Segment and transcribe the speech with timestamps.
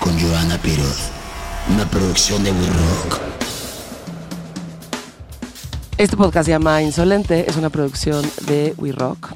[0.00, 1.10] con Joana Piroz,
[1.72, 3.20] una producción de We Rock.
[5.96, 9.28] Este podcast se llama Insolente, es una producción de We Rock.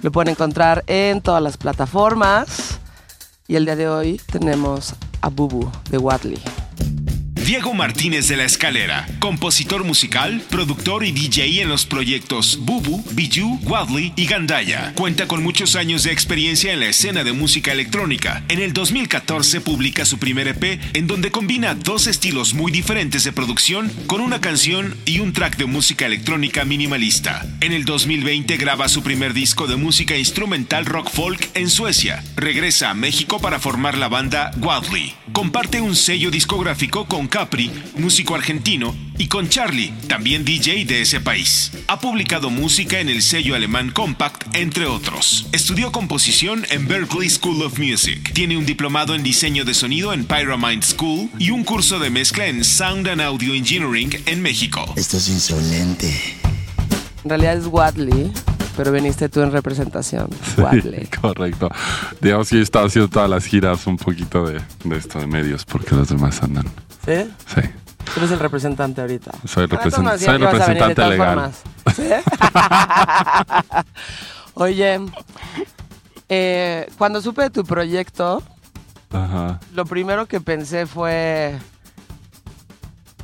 [0.00, 2.78] Lo pueden encontrar en todas las plataformas.
[3.46, 6.42] Y el día de hoy tenemos a Bubu de Watley.
[7.46, 13.60] Diego Martínez de la Escalera, compositor musical, productor y DJ en los proyectos Bubu, Bijou,
[13.62, 14.92] Wadley y Gandaya.
[14.96, 18.42] Cuenta con muchos años de experiencia en la escena de música electrónica.
[18.48, 23.30] En el 2014 publica su primer EP en donde combina dos estilos muy diferentes de
[23.30, 27.46] producción con una canción y un track de música electrónica minimalista.
[27.60, 32.24] En el 2020 graba su primer disco de música instrumental rock folk en Suecia.
[32.34, 35.14] Regresa a México para formar la banda Wadley.
[35.32, 41.20] Comparte un sello discográfico con Capri, músico argentino, y con Charlie, también DJ de ese
[41.20, 41.70] país.
[41.86, 45.46] Ha publicado música en el sello alemán Compact, entre otros.
[45.52, 48.32] Estudió composición en Berklee School of Music.
[48.32, 52.46] Tiene un diplomado en diseño de sonido en Pyramid School y un curso de mezcla
[52.46, 54.94] en Sound and Audio Engineering en México.
[54.96, 56.10] Esto es insolente.
[57.22, 58.32] En realidad es Watley,
[58.78, 60.30] pero viniste tú en representación.
[60.56, 61.06] Watley.
[61.20, 61.70] Correcto.
[62.18, 65.66] Digamos que yo estaba haciendo todas las giras un poquito de, de esto de medios
[65.66, 66.64] porque los demás andan.
[67.06, 67.30] ¿Sí?
[67.54, 67.60] Sí.
[68.04, 69.32] Tú eres el representante ahorita.
[69.46, 71.28] Soy, represent- soy de representante todas legal.
[71.28, 71.62] formas.
[71.94, 72.08] ¿Sí?
[74.54, 75.00] Oye,
[76.28, 78.42] eh, cuando supe de tu proyecto,
[79.12, 79.60] Ajá.
[79.74, 81.58] lo primero que pensé fue...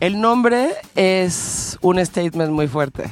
[0.00, 3.04] El nombre es un statement muy fuerte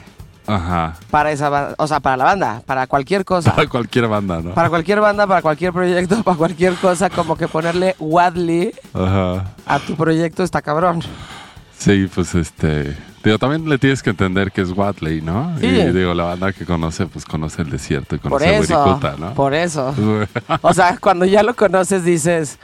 [0.54, 0.94] Ajá.
[1.10, 3.54] para esa banda, o sea, para la banda, para cualquier cosa.
[3.54, 4.54] Para cualquier banda, ¿no?
[4.54, 9.44] Para cualquier banda, para cualquier proyecto, para cualquier cosa, como que ponerle Wadley Ajá.
[9.66, 11.02] a tu proyecto está cabrón.
[11.78, 12.96] Sí, pues este.
[13.22, 15.54] Digo, también le tienes que entender que es Watley, ¿no?
[15.60, 15.66] Sí.
[15.66, 19.14] Y digo, la banda que conoce, pues conoce el desierto y Por conoce eso, Wirikuta,
[19.18, 19.34] ¿no?
[19.34, 19.94] por eso.
[20.62, 22.58] O sea, cuando ya lo conoces dices,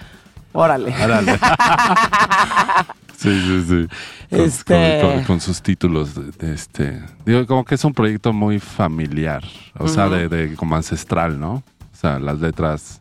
[0.52, 0.94] órale.
[0.94, 1.38] Árale.
[3.16, 3.88] sí, sí, sí.
[4.30, 7.02] Con, Este- con- con- con sus títulos, de, de este.
[7.24, 9.44] Digo, como que es un proyecto muy familiar,
[9.78, 11.52] o sea, de, de como ancestral, ¿no?
[11.92, 13.00] O sea, las letras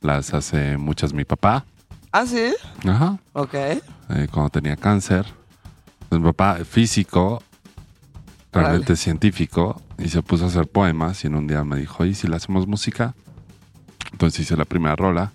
[0.00, 1.64] las hace muchas mi papá.
[2.12, 2.52] ¿Ah, sí?
[2.86, 3.18] Ajá.
[3.34, 3.54] Ok.
[3.54, 3.80] eh,
[4.30, 5.24] cuando tenía cáncer.
[6.08, 7.42] Pues mi papá, físico,
[8.52, 11.22] realmente científico, y se puso a hacer poemas.
[11.22, 13.14] Y en un día me dijo, ¿y si le hacemos música?
[14.12, 15.32] Entonces hice la primera rola.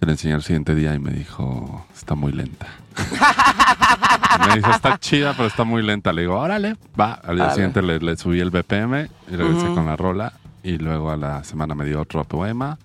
[0.00, 2.66] Se la enseñé el siguiente día y me dijo, está muy lenta.
[4.48, 6.12] me dijo, está chida, pero está muy lenta.
[6.12, 7.14] Le digo, órale, va.
[7.14, 10.32] Al día siguiente le, le subí el BPM y regresé con la rola.
[10.62, 12.78] Y luego a la semana me dio otro poema.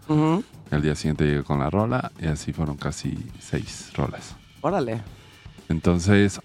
[0.70, 4.36] El día siguiente llegué con la rola y así fueron casi seis rolas.
[4.62, 5.02] Órale.
[5.68, 6.40] Entonces,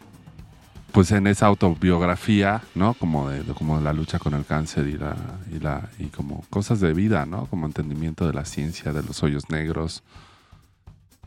[0.92, 2.94] pues en esa autobiografía, ¿no?
[2.94, 5.14] Como de, de- como la lucha con el cáncer y la,
[5.54, 7.46] y la y como cosas de vida, ¿no?
[7.46, 10.02] Como entendimiento de la ciencia, de los hoyos negros,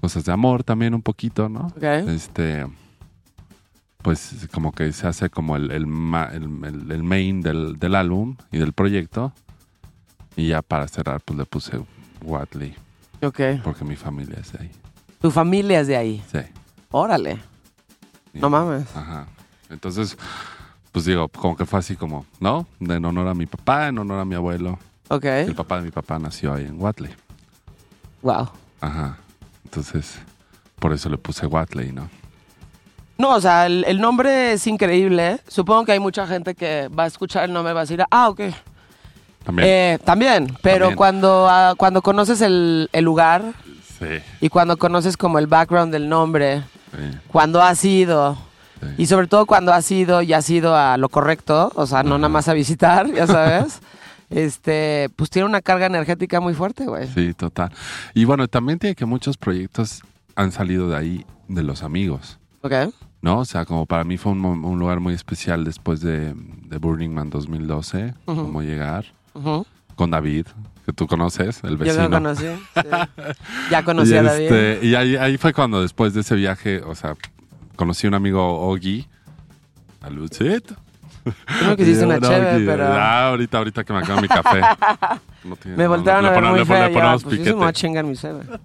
[0.02, 1.68] cosas de amor también un poquito, ¿no?
[1.76, 1.84] Ok.
[1.84, 2.66] Este,
[4.02, 8.74] pues como que se hace como el, el, el- main del, del álbum y del
[8.74, 9.34] proyecto.
[10.36, 11.82] Y ya para cerrar, pues le puse
[12.24, 12.74] Watley,
[13.22, 13.40] Ok.
[13.64, 14.72] porque mi familia es de ahí.
[15.22, 16.24] Tu familia es de ahí.
[16.31, 16.40] Sí.
[16.92, 17.40] Órale.
[18.34, 18.96] Y- No mames.
[18.96, 19.28] Ajá.
[19.70, 20.18] Entonces,
[20.94, 22.66] pues digo, como que fue así como, ¿no?
[22.80, 24.80] En honor a mi papá, en honor a mi abuelo.
[25.10, 25.26] Ok.
[25.26, 27.12] El papá de mi papá nació ahí en Watley.
[28.22, 28.50] Wow.
[28.80, 29.18] Ajá.
[29.69, 30.16] Entonces,
[30.80, 32.09] por eso le puse Watley, ¿no?
[33.19, 35.40] No, o sea, el, el nombre es increíble.
[35.47, 38.03] Supongo que hay mucha gente que va a escuchar el nombre y va a decir,
[38.09, 38.41] ah, ok.
[39.44, 39.68] También.
[39.69, 40.97] Eh, también, pero También.
[40.97, 43.41] cuando ah, cuando conoces el, el lugar
[43.97, 44.06] sí,
[44.41, 48.38] y cuando conoces como el background del nombre, sí, cuando has ido
[48.81, 48.88] sí.
[48.97, 52.18] y sobre todo cuando has ido y has ido a lo correcto, o sea, no
[52.18, 53.80] nada más a visitar, ya sabes,
[54.30, 57.08] este, pues tiene una carga energética muy fuerte, güey.
[57.08, 57.72] Sí, total.
[58.14, 60.02] Y bueno, también tiene que muchos proyectos
[60.36, 62.40] han salido de ahí, de los amigos.
[62.62, 62.74] Ok.
[63.22, 63.40] ¿No?
[63.40, 67.30] O sea, como para mí fue un, lugar muy especial después de, de Burning Man
[67.30, 68.42] 2012, Ujú.
[68.44, 69.06] como llegar
[69.96, 70.46] con David,
[70.86, 72.04] que tú conoces, el Yo vecino.
[72.04, 72.46] lo conocí.
[72.46, 72.82] sí.
[73.72, 74.44] Ya conocí y a David.
[74.44, 77.16] este, y ahí, ahí fue cuando después de ese viaje, o sea,
[77.75, 79.08] conocí a un amigo Ogi.
[80.02, 80.72] Saludcit.
[81.24, 84.62] Tú me quisiste una No, chévere, pero ah, ahorita, ahorita que me acabo mi café.
[85.44, 87.56] No tiene- me no, voltearon le a ver muy le ponemos pues piquete.
[87.56, 88.60] me va a chingar mi chévere.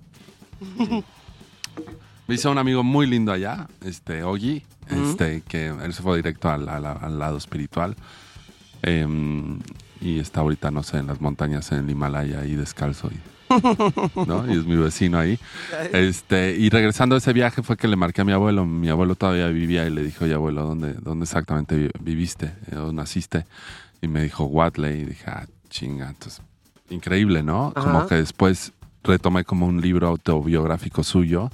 [2.27, 6.49] Me hice un amigo muy lindo allá, este, Ogi, este, que él se fue directo
[6.51, 7.95] al, al- al lado espiritual.
[8.83, 9.61] Em,
[10.01, 13.09] y está ahorita, no sé, en las montañas en el Himalaya ahí descalzo.
[13.09, 13.21] Y,
[14.27, 14.47] ¿no?
[14.53, 15.39] y es mi vecino ahí.
[15.93, 18.65] Este, y regresando de ese viaje fue que le marqué a mi abuelo.
[18.67, 22.53] Mi abuelo todavía vivía y le dije, oye abuelo, ¿dónde, dónde exactamente vi- viviste?
[22.71, 23.47] ¿Dónde naciste?
[24.03, 25.01] Y me dijo, Watley.
[25.01, 26.09] Y dije, ah, chinga.
[26.11, 26.41] Entonces,
[26.91, 27.73] increíble, ¿no?
[27.75, 27.87] Ajá.
[27.93, 28.73] Como que después
[29.03, 31.51] retomé como un libro autobiográfico suyo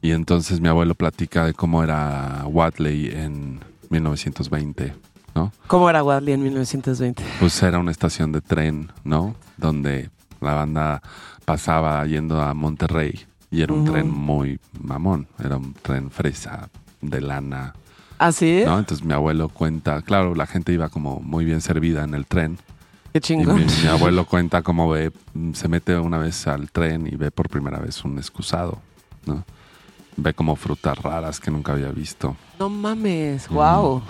[0.00, 3.60] Y entonces mi abuelo platica de cómo era Watley en
[3.90, 4.94] 1920,
[5.34, 5.52] ¿no?
[5.66, 7.22] ¿Cómo era Wadley en 1920?
[7.38, 9.34] Pues era una estación de tren, ¿no?
[9.56, 10.10] Donde
[10.42, 11.02] la banda
[11.44, 16.68] pasaba yendo a Monterrey y era un tren muy mamón, era un tren fresa
[17.00, 17.74] de lana,
[18.18, 18.62] ¿Ah, sí?
[18.64, 18.78] ¿no?
[18.78, 22.58] Entonces mi abuelo cuenta, claro, la gente iba como muy bien servida en el tren
[23.12, 23.56] Qué y chingón.
[23.56, 27.30] mi, mi abuelo cuenta cómo ve, mm, se mete una vez al tren y ve
[27.30, 28.78] por primera vez un excusado,
[29.26, 29.44] ¿no?
[30.16, 32.36] Ve como frutas raras que nunca había visto.
[32.58, 34.02] No mames, wow.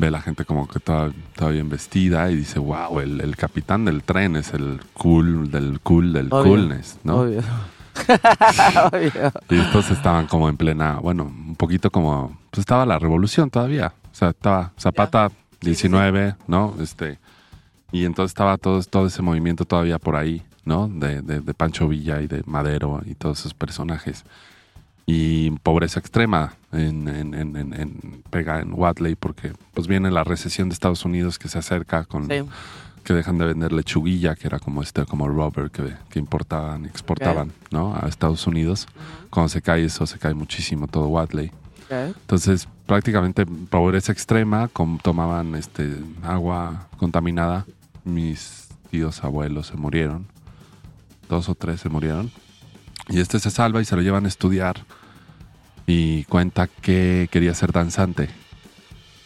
[0.00, 1.10] Ve la gente como que toda
[1.50, 6.12] bien vestida y dice, wow, el, el capitán del tren es el cool del cool
[6.12, 7.20] del Obvio, coolness, ¿no?
[7.20, 7.40] Obvio.
[8.92, 9.32] Obvio.
[9.50, 13.92] Y estos estaban como en plena, bueno, un poquito como, pues estaba la revolución todavía.
[14.12, 15.30] O sea, estaba Zapata
[15.60, 16.74] Sí, sí, 19, ¿no?
[16.80, 17.18] Este,
[17.90, 20.88] y entonces estaba todo, todo ese movimiento todavía por ahí, ¿no?
[20.88, 24.24] De, de, de Pancho Villa y de Madero y todos esos personajes.
[25.10, 30.68] Y pobreza extrema en, en, en, en, pega en Watley porque pues viene la recesión
[30.68, 32.42] de Estados Unidos que se acerca con Sí.
[33.04, 37.52] que dejan de vender lechuguilla, que era como este, como rubber que, que importaban exportaban,
[37.70, 37.94] ¿no?
[37.96, 38.86] A Estados Unidos.
[39.30, 41.50] Cuando se cae eso, se cae muchísimo todo Watley.
[41.90, 45.88] Entonces, prácticamente pobreza extrema, com- tomaban este
[46.22, 47.64] agua contaminada.
[48.04, 50.26] Mis tíos abuelos se murieron.
[51.30, 52.30] Dos o tres se murieron.
[53.08, 54.84] Y este se salva y se lo llevan a estudiar.
[55.88, 58.28] Y cuenta que quería ser danzante.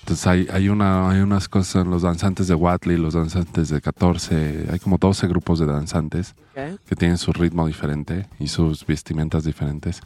[0.00, 4.68] Entonces hay, hay, una, hay unas cosas, los danzantes de Watley, los danzantes de 14,
[4.72, 10.00] hay como 12 grupos de danzantes que tienen su ritmo diferente y sus vestimentas diferentes.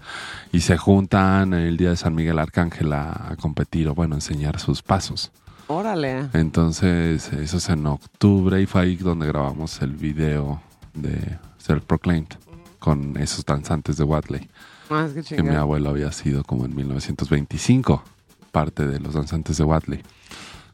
[0.53, 4.59] Y se juntan el día de San Miguel Arcángel a, a competir o, bueno, enseñar
[4.59, 5.33] sus pasos.
[5.69, 6.29] Órale.
[6.33, 10.61] Entonces, eso es en octubre y fue ahí donde grabamos el video
[10.95, 12.29] de Self Proclaimed
[12.79, 14.49] con esos danzantes de Watley,
[14.91, 18.03] Ah, es que que mi abuelo había sido como en 1925
[18.53, 20.03] parte de los danzantes de Watley.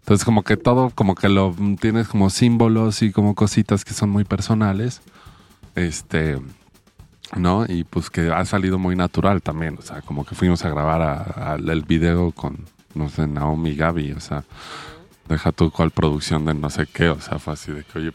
[0.00, 4.10] Entonces, como que todo, como que lo tienes como símbolos y como cositas que son
[4.10, 5.00] muy personales.
[5.74, 6.38] Este,
[7.36, 7.64] ¿no?
[7.68, 9.76] Y pues que ha salido muy natural también.
[9.78, 13.70] O sea, como que fuimos a grabar a- a- el video con, no sé, Naomi
[13.70, 14.12] y Gaby.
[14.12, 14.44] O sea,
[15.28, 17.08] deja tú cuál producción de no sé qué.
[17.08, 18.12] O sea, fue así de que, oye,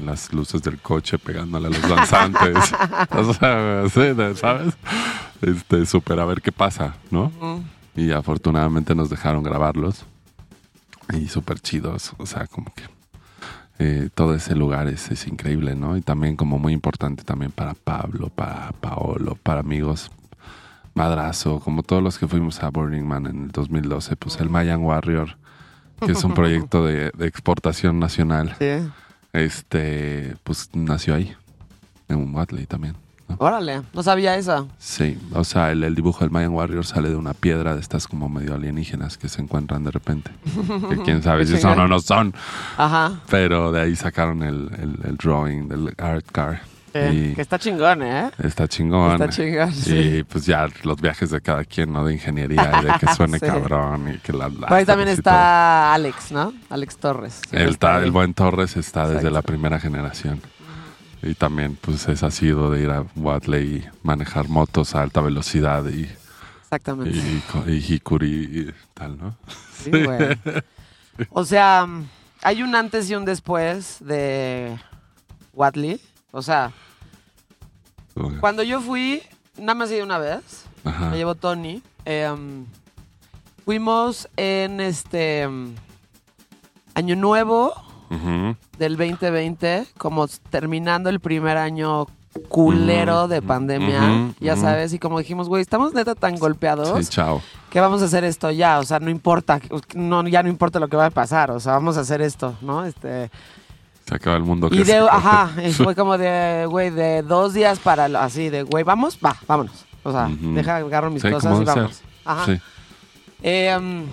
[0.00, 2.72] las luces del coche pegándole a los danzantes.
[3.10, 4.74] o sea, sí, de- ¿sabes?
[5.42, 7.24] Este, súper a ver qué pasa, ¿no?
[7.40, 7.62] Ujú.
[7.94, 10.04] Y afortunadamente nos dejaron grabarlos.
[11.12, 12.12] Y súper chidos.
[12.18, 12.82] O sea, como que
[13.78, 15.96] eh, todo ese lugar es, es increíble, ¿no?
[15.96, 20.10] Y también como muy importante también para Pablo, para Paolo, para amigos
[20.94, 24.16] Madrazo, como todos los que fuimos a Burning Man en el 2012.
[24.16, 25.36] Pues el Mayan Warrior,
[26.04, 28.88] que es un proyecto de, de exportación nacional, Sí.
[29.36, 31.34] Este, pues nació ahí,
[32.08, 32.94] en Watley también.
[33.28, 33.36] ¿no?
[33.40, 33.82] Órale.
[33.92, 34.68] No sabía eso.
[34.78, 38.06] Sí, o sea, el, el dibujo del Mayan Warrior sale de una piedra de estas
[38.06, 40.30] como medio alienígenas que se encuentran de repente.
[40.88, 42.32] Que quién sabe si son o no son.
[42.76, 43.20] Ajá.
[43.28, 46.62] Pero de ahí sacaron el, el- el drawing del art car.
[47.10, 47.32] Sí.
[47.34, 48.30] Que está chingón, ¿eh?
[48.42, 49.12] está chingón.
[49.12, 52.04] Está chingón, Y pues ya los viajes de cada quien, ¿no?
[52.04, 53.46] De ingeniería y de que suene Sí.
[53.46, 54.48] cabrón y que la...
[54.48, 56.52] Por ahí también está Alex, ¿no?
[56.70, 57.40] Alex Torres.
[57.52, 60.40] El, está ta- el buen Torres está desde la primera generación.
[61.22, 65.84] Y también, pues, es así de ir a Watley y manejar motos a alta velocidad
[65.88, 66.08] y,
[66.62, 67.16] Exactamente.
[67.66, 69.36] y Hikuri y tal, ¿no?
[69.82, 70.38] Sí, güey.
[71.30, 71.86] O sea,
[72.42, 74.76] hay un antes y un después de
[75.54, 76.00] Watley.
[76.36, 76.70] O sea,
[78.40, 79.22] cuando yo fui,
[79.56, 80.66] nada más he ido una vez.
[80.84, 81.10] Ajá.
[81.10, 81.82] Me llevó Tony.
[82.04, 82.66] em,
[83.64, 85.74] fuimos en este em,
[86.94, 87.72] Año Nuevo
[88.78, 92.06] del 2020, como terminando el primer año
[92.48, 97.40] culero de pandemia, ya sabes, y como dijimos, güey, estamos neta tan golpeados Sí, chao.
[97.70, 99.58] que vamos a hacer esto ya, o sea, no importa,
[99.94, 102.54] no, ya no importa lo que va a pasar, o sea, vamos a hacer esto,
[102.60, 102.84] ¿no?
[102.84, 103.30] Este,
[104.06, 104.68] Se acaba el mundo.
[104.68, 108.20] y que de, se- ajá, y fue como de, güey, de dos días para, lo-
[108.20, 110.54] así, de, güey, vamos, va, vámonos, o sea, Ujú.
[110.54, 112.02] deja, agarro mis Sí, cosas y vamos.
[112.24, 112.44] Ajá.
[112.46, 112.60] Sí.
[113.42, 114.04] Eh, um,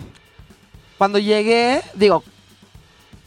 [0.98, 2.24] cuando llegué, digo,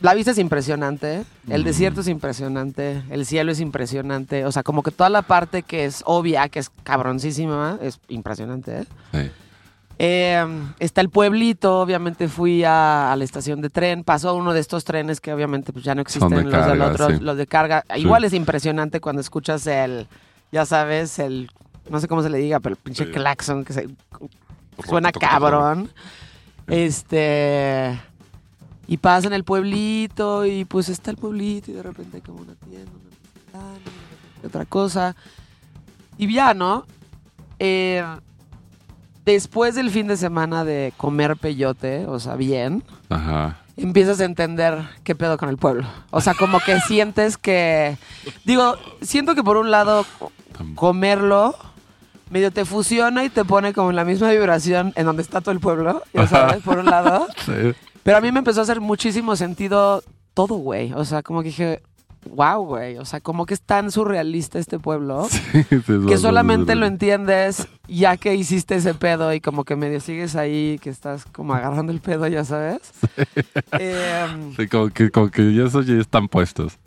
[0.01, 4.83] la vista es impresionante, el desierto es impresionante, el cielo es impresionante, o sea, como
[4.83, 8.81] que toda la parte que es obvia, que es cabroncísima, es impresionante.
[8.81, 8.85] ¿eh?
[9.13, 9.31] Sí.
[9.99, 10.45] Eh,
[10.79, 14.85] está el pueblito, obviamente fui a, a la estación de tren, pasó uno de estos
[14.85, 17.19] trenes que obviamente pues, ya no existen, de los, del carga, otro, sí.
[17.21, 17.85] los de carga.
[17.97, 20.07] Igual es impresionante cuando escuchas el,
[20.53, 21.51] ya sabes, el,
[21.89, 23.11] no sé cómo se le diga, pero el pinche Sí.
[23.11, 23.89] claxon que se,
[24.87, 25.91] suena cabrón.
[26.67, 27.99] Este.
[28.89, 32.41] Y pasa en el pueblito y pues está el pueblito y de repente hay como
[32.43, 35.17] una tienda, una ventana, y de repente otra cosa.
[36.19, 36.87] Y ya, ¿no?
[37.59, 38.05] Eh,
[39.27, 43.59] después del fin de semana de comer peyote, o sea, bien, Ajá.
[43.77, 45.87] empiezas a entender qué pedo con el pueblo.
[46.11, 47.99] O sea, como que sientes que.
[48.45, 50.07] Digo, siento que por un lado,
[50.75, 51.55] comerlo
[52.31, 55.53] medio te fusiona y te pone como en la misma vibración en donde está todo
[55.53, 57.27] el pueblo, ya sabes, por un lado.
[57.45, 57.75] Sí.
[58.03, 60.03] Pero a mí me empezó a hacer muchísimo sentido
[60.33, 60.93] todo, güey.
[60.93, 61.83] O sea, como que dije,
[62.35, 62.99] wow, güey.
[62.99, 65.27] O sea, como que es tan surrealista este pueblo.
[65.37, 69.77] Sí, sí, es Que solamente lo entiendes ya que hiciste ese pedo y como que
[69.77, 72.81] medio sigues ahí, que estás como agarrando el pedo, ya sabes.
[73.73, 76.79] Em, Sí, como que, como que ya esos ya están puestos.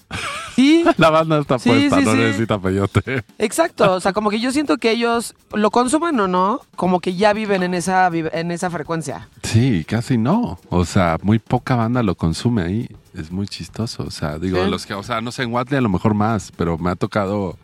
[0.55, 2.17] Sí, La banda está Sí, puesta, sí, no sí.
[2.17, 3.23] necesita peyote.
[3.37, 3.93] exacto.
[3.93, 7.33] O sea, como que yo siento que ellos lo consumen o no, como que ya
[7.33, 9.29] viven en esa, en esa frecuencia.
[9.43, 10.59] Sí, casi no.
[10.69, 12.89] O sea, muy poca banda lo consume ahí.
[13.13, 14.03] Es muy chistoso.
[14.03, 16.51] O sea, digo, los que, o sea, no sé, en Watley a lo mejor más,
[16.55, 17.57] pero me ha tocado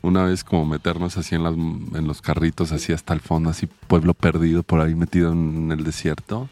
[0.00, 3.68] una vez como meternos así en, las, en los carritos, así hasta el fondo, así
[3.86, 6.48] pueblo perdido por ahí metido en el desierto.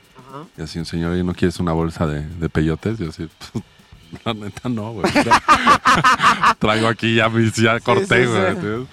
[0.57, 3.01] Y así un señor, oye, ¿no quieres una bolsa de, de peyotes?
[3.01, 3.65] Y yo así, "Pues,
[4.25, 5.13] la neta no, güey.
[6.59, 8.87] Traigo aquí ya mis, ya corté, güey.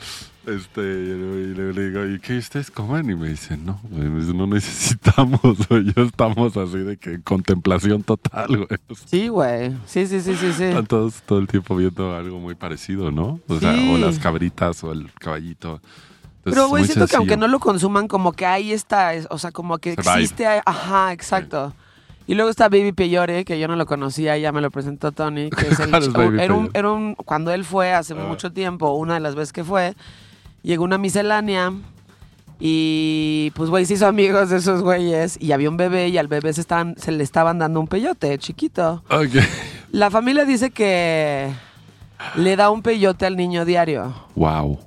[0.46, 3.10] Este, y le, digo, ¿y qué ustedes comen?
[3.10, 8.02] Y me dice, no, güey, no necesitamos, güey, ya estamos así de que en contemplación
[8.02, 8.80] total, güey.
[9.06, 9.72] Sí, güey.
[9.86, 10.64] Sí, sí, sí, sí, sí.
[10.64, 13.42] Están todos todo el tiempo viendo algo muy parecido, ¿no?
[13.50, 15.82] O sea, o las cabritas o el caballito.
[15.82, 19.38] Entonces, Pero, güey, siento que aunque no lo consuman, como que ahí está, es- o
[19.38, 21.74] sea, como que existe, ajá, exacto.
[22.28, 25.50] Y luego está Baby Peyore, que yo no lo conocía, ya me lo presentó Tony,
[25.50, 28.18] que es el ¿Cuál es era, un, era un- cuando él fue hace Ah.
[28.28, 29.94] mucho tiempo, una de las veces que fue,
[30.62, 31.72] llegó una miscelánea
[32.60, 36.28] y pues güey se hizo amigos de esos güeyes y había un bebé y al
[36.28, 39.04] bebé se estaban, se le estaban dando un peyote chiquito.
[39.10, 39.36] Ok.
[39.92, 41.50] La familia dice que
[42.36, 44.80] le da un peyote al niño diario, Wow,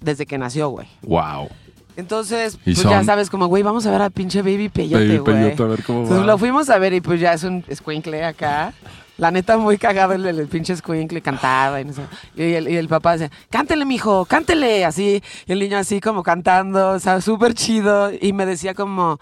[0.00, 0.86] desde que nació, güey.
[1.02, 1.48] wow.
[1.96, 5.36] Entonces, pues ya sabes, como, güey, vamos a ver al pinche Baby Peyote, Baby güey.
[5.36, 6.26] Peyote, a ver cómo Entonces va.
[6.26, 8.72] lo fuimos a ver y pues ya es un escuincle acá.
[9.18, 12.02] La neta, muy cagado el, el pinche escuincle, cantaba y no sé.
[12.34, 15.22] Y el, y el papá decía, cántele, mijo, cántele, así.
[15.46, 18.10] Y el niño así como cantando, o sea, súper chido.
[18.20, 19.20] Y me decía como,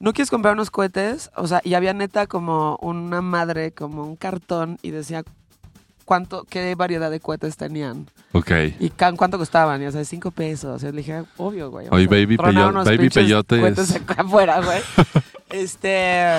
[0.00, 1.30] ¿no quieres comprar unos cohetes?
[1.36, 5.22] O sea, y había neta como una madre, como un cartón y decía,
[6.04, 8.06] ¿cuánto, qué variedad de cohetes tenían?
[8.32, 8.50] Ok.
[8.78, 9.82] ¿Y ca- cuánto costaban?
[9.82, 10.82] Y, o sea, cinco pesos.
[10.82, 11.86] Yo le dije, obvio, güey.
[11.90, 14.80] Oye, Baby unos Baby Peyote es- cohetes acá afuera, güey.
[15.50, 16.38] este...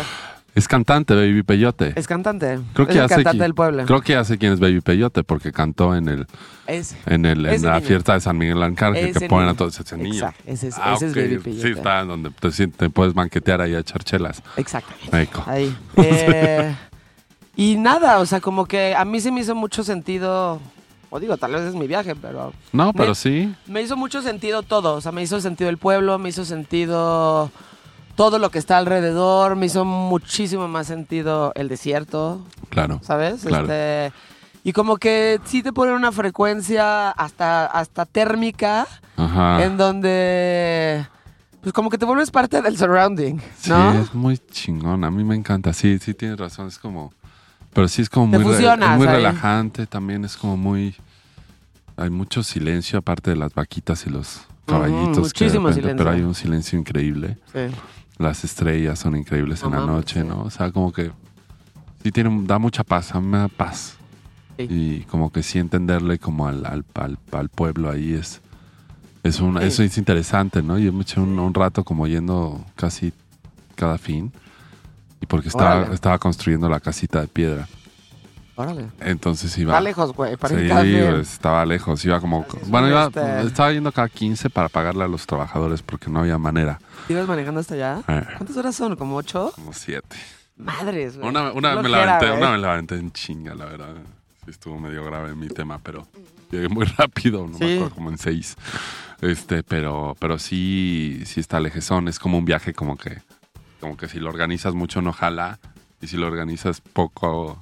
[0.54, 1.94] Es cantante, Baby Peyote.
[1.96, 2.60] Es cantante.
[2.74, 3.86] Creo que es el hace cantante del pueblo.
[3.86, 6.28] Creo que hace quién es Baby Peyote porque cantó en el
[6.68, 6.94] Es.
[7.06, 7.88] en el en la niño.
[7.88, 10.16] fiesta de San Miguel Arcángel Ese que ponen a todos ese niño.
[10.16, 11.16] Exacto, ese es- Ah, ese es.
[11.16, 11.62] Baby Peyote.
[11.62, 12.32] Sí, está donde
[12.68, 14.44] te, puedes banquetear ahí a echar chelas.
[14.58, 15.40] Exactamente.
[15.46, 15.74] Ahí.
[15.96, 16.76] Eh,
[17.64, 20.60] y nada, o sea, como que a mí se me hizo mucho sentido.
[21.14, 22.54] O digo, tal vez es mi viaje, pero.
[22.72, 23.54] No, pero Me- sí.
[23.68, 24.94] Me hizo mucho sentido todo.
[24.96, 27.52] O sea, me hizo sentido el pueblo, me hizo sentido
[28.16, 33.00] todo lo que está alrededor, me hizo muchísimo más sentido el desierto, Claro.
[33.04, 33.44] ¿sabes?
[33.44, 33.64] Claro.
[33.66, 34.14] Este,
[34.64, 38.86] y como que sí te ponen una frecuencia hasta, hasta térmica
[39.18, 39.64] Ajá.
[39.64, 41.06] en donde
[41.62, 45.04] pues como que te vuelves parte del surrounding, Sí, es muy chingón.
[45.04, 45.74] A mí me encanta.
[45.74, 46.68] Sí, sí tienes razón.
[46.68, 47.12] Es como.
[47.74, 49.86] Pero sí es como muy, re- fusionas es muy relajante.
[49.88, 50.96] También es como muy.
[51.98, 55.18] Hay mucho silencio aparte de las vaquitas y los caballitos.
[55.20, 55.98] muchísimo repente- silencio.
[55.98, 57.38] Pero hay un silencio increíble.
[57.54, 57.60] Sí.
[58.18, 60.28] Las estrellas son increíbles en la noche, sí.
[60.28, 60.42] ¿no?
[60.44, 61.12] O sea, como que.
[62.04, 63.14] Sí tiene, da mucha paz.
[63.16, 63.96] A mí me da paz.
[64.58, 64.68] Sí.
[64.70, 68.42] Y como que sí entenderle como al, al, al, al pueblo ahí es.
[69.24, 69.58] Es un.
[69.62, 70.78] Eso es interesante, ¿no?
[70.80, 73.14] Yo me eché un, un rato como yendo casi
[73.76, 74.32] cada fin.
[75.22, 75.96] Y porque estaba, Órale.
[75.96, 77.68] estaba construyendo la casita de piedra.
[78.56, 78.88] Órale.
[79.00, 79.72] Entonces iba.
[79.74, 81.00] Está lejos, güey, para Sí, ir cada fin.
[81.10, 82.04] pues, estaba lejos.
[82.06, 82.46] Iba como.
[82.48, 86.10] Así es, Bueno, iba, este- estaba yendo cada 15 para pagarle a los trabajadores porque
[86.10, 86.80] no había manera.
[87.08, 88.02] ¿Ibas manejando hasta allá?
[88.08, 88.96] Eh, ¿Cuántas horas son?
[88.96, 89.52] ¿Como ocho?
[89.56, 90.18] como siete.
[90.58, 91.30] Madres, güey.
[91.30, 92.42] Una, una Qué me la flojera, aventé, güey.
[92.42, 93.96] una me la aventé en chinga, la verdad.
[94.46, 96.08] Sí estuvo medio grave mi tema, pero
[96.52, 97.64] llegué muy rápido, no Sí.
[97.64, 98.56] me acuerdo, como en seis.
[99.22, 102.08] Este, pero, pero sí, sí está lejezón.
[102.08, 103.22] Es como un viaje como que,
[103.82, 105.60] como que si lo organizas mucho no jala.
[106.02, 107.58] Y si lo organizas poco,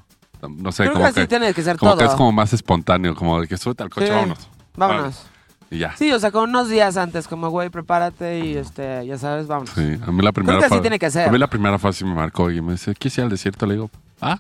[0.48, 2.00] no sé, Creo como que así que, tiene que ser como todo.
[2.00, 4.14] que es como más espontáneo, como de que súbete al coche, Sí.
[4.14, 4.48] vámonos.
[4.78, 5.26] Vámonos.
[5.72, 5.96] Y ya.
[5.98, 9.72] Sí, o sea, con unos días antes, como, güey, prepárate y, este, ya sabes, vámonos.
[9.76, 11.28] Sí, a mí la primera que así fase- tiene que ser.
[11.28, 13.66] A mí la primera fase me marcó y me dice, ¿quieres ir al desierto?
[13.66, 13.90] Le digo,
[14.22, 14.40] ¿ah?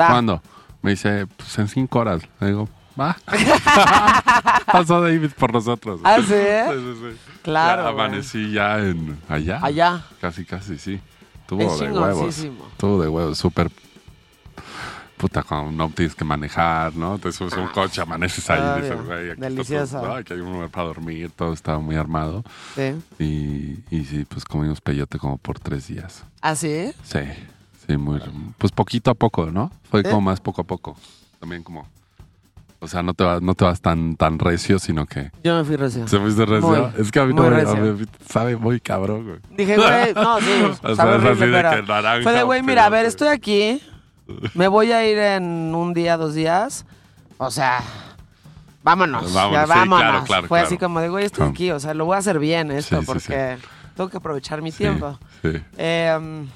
[0.00, 0.06] Va.
[0.08, 0.40] ¿Cuándo?
[0.82, 2.22] Me dice, pues en cinco horas.
[2.40, 3.16] Le digo, va.
[4.66, 6.00] Pasó David por nosotros.
[6.04, 6.24] ¿Ah, sí?
[6.26, 7.32] Sí, sí, sí.
[7.42, 9.58] Claro, Ya amanecí ya en allá.
[9.62, 10.02] Allá.
[10.20, 11.00] Casi, casi, sí.
[11.58, 12.14] Es Tuvo de huevos.
[12.16, 12.64] chingoncísimo.
[12.76, 13.70] Tuvo de huevos, súper.
[15.16, 17.16] puta, cuando no tienes que manejar, ¿no?
[17.18, 20.00] Te subes un coche, amaneces ahí y dices, güey, aquí, está Delicioso.
[20.00, 22.42] todo, hay un lugar para dormir, todo estaba muy armado.
[22.74, 22.94] Sí.
[23.22, 26.24] Y, y sí, pues comimos peyote como por tres días.
[26.40, 26.92] ¿Ah, sí?
[27.04, 27.20] Sí,
[27.86, 28.20] sí, muy,
[28.58, 29.70] pues poquito a poco, ¿no?
[29.90, 30.08] Fue ¿Sí?
[30.08, 30.96] como más poco a poco.
[31.38, 31.86] También como,
[32.82, 35.64] o sea, no te vas, no te vas tan, tan recio, sino que Yo me
[35.64, 36.08] fui recién.
[36.08, 36.68] se fuiste recio.
[36.68, 37.96] Muy, es que a mí no me, recio.
[38.28, 39.38] sabe muy cabrón, güey.
[39.56, 40.50] Dije, güey, no, sí,
[40.82, 42.88] O sabe sea, es así horrible, de pero que naranja, Fue de, güey, mira, a
[42.88, 43.80] ver, estoy aquí,
[44.54, 46.84] me voy a ir en un día, dos días,
[47.38, 47.84] o sea,
[48.82, 50.00] vámonos, Vámonos, ya sí, vámonos.
[50.00, 50.66] claro, claro, Fue claro.
[50.66, 53.00] así como de, güey, estoy aquí, o sea, lo voy a hacer bien esto, Sí,
[53.02, 53.58] sí, porque
[53.96, 55.16] tengo que aprovechar mi tiempo.
[55.42, 55.52] Sí.
[55.76, 56.46] Eh,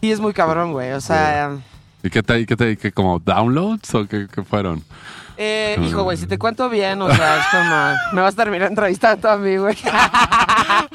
[0.00, 1.56] y es muy cabrón, güey, o sea...
[2.06, 4.82] ¿Y qué te, qué te, qué, como downloads o qué, qué fueron?
[5.36, 8.14] Eh, hijo, güey, si te cuento bien, o sea, es como...
[8.14, 9.76] Me vas a terminar entrevistando a mí, güey.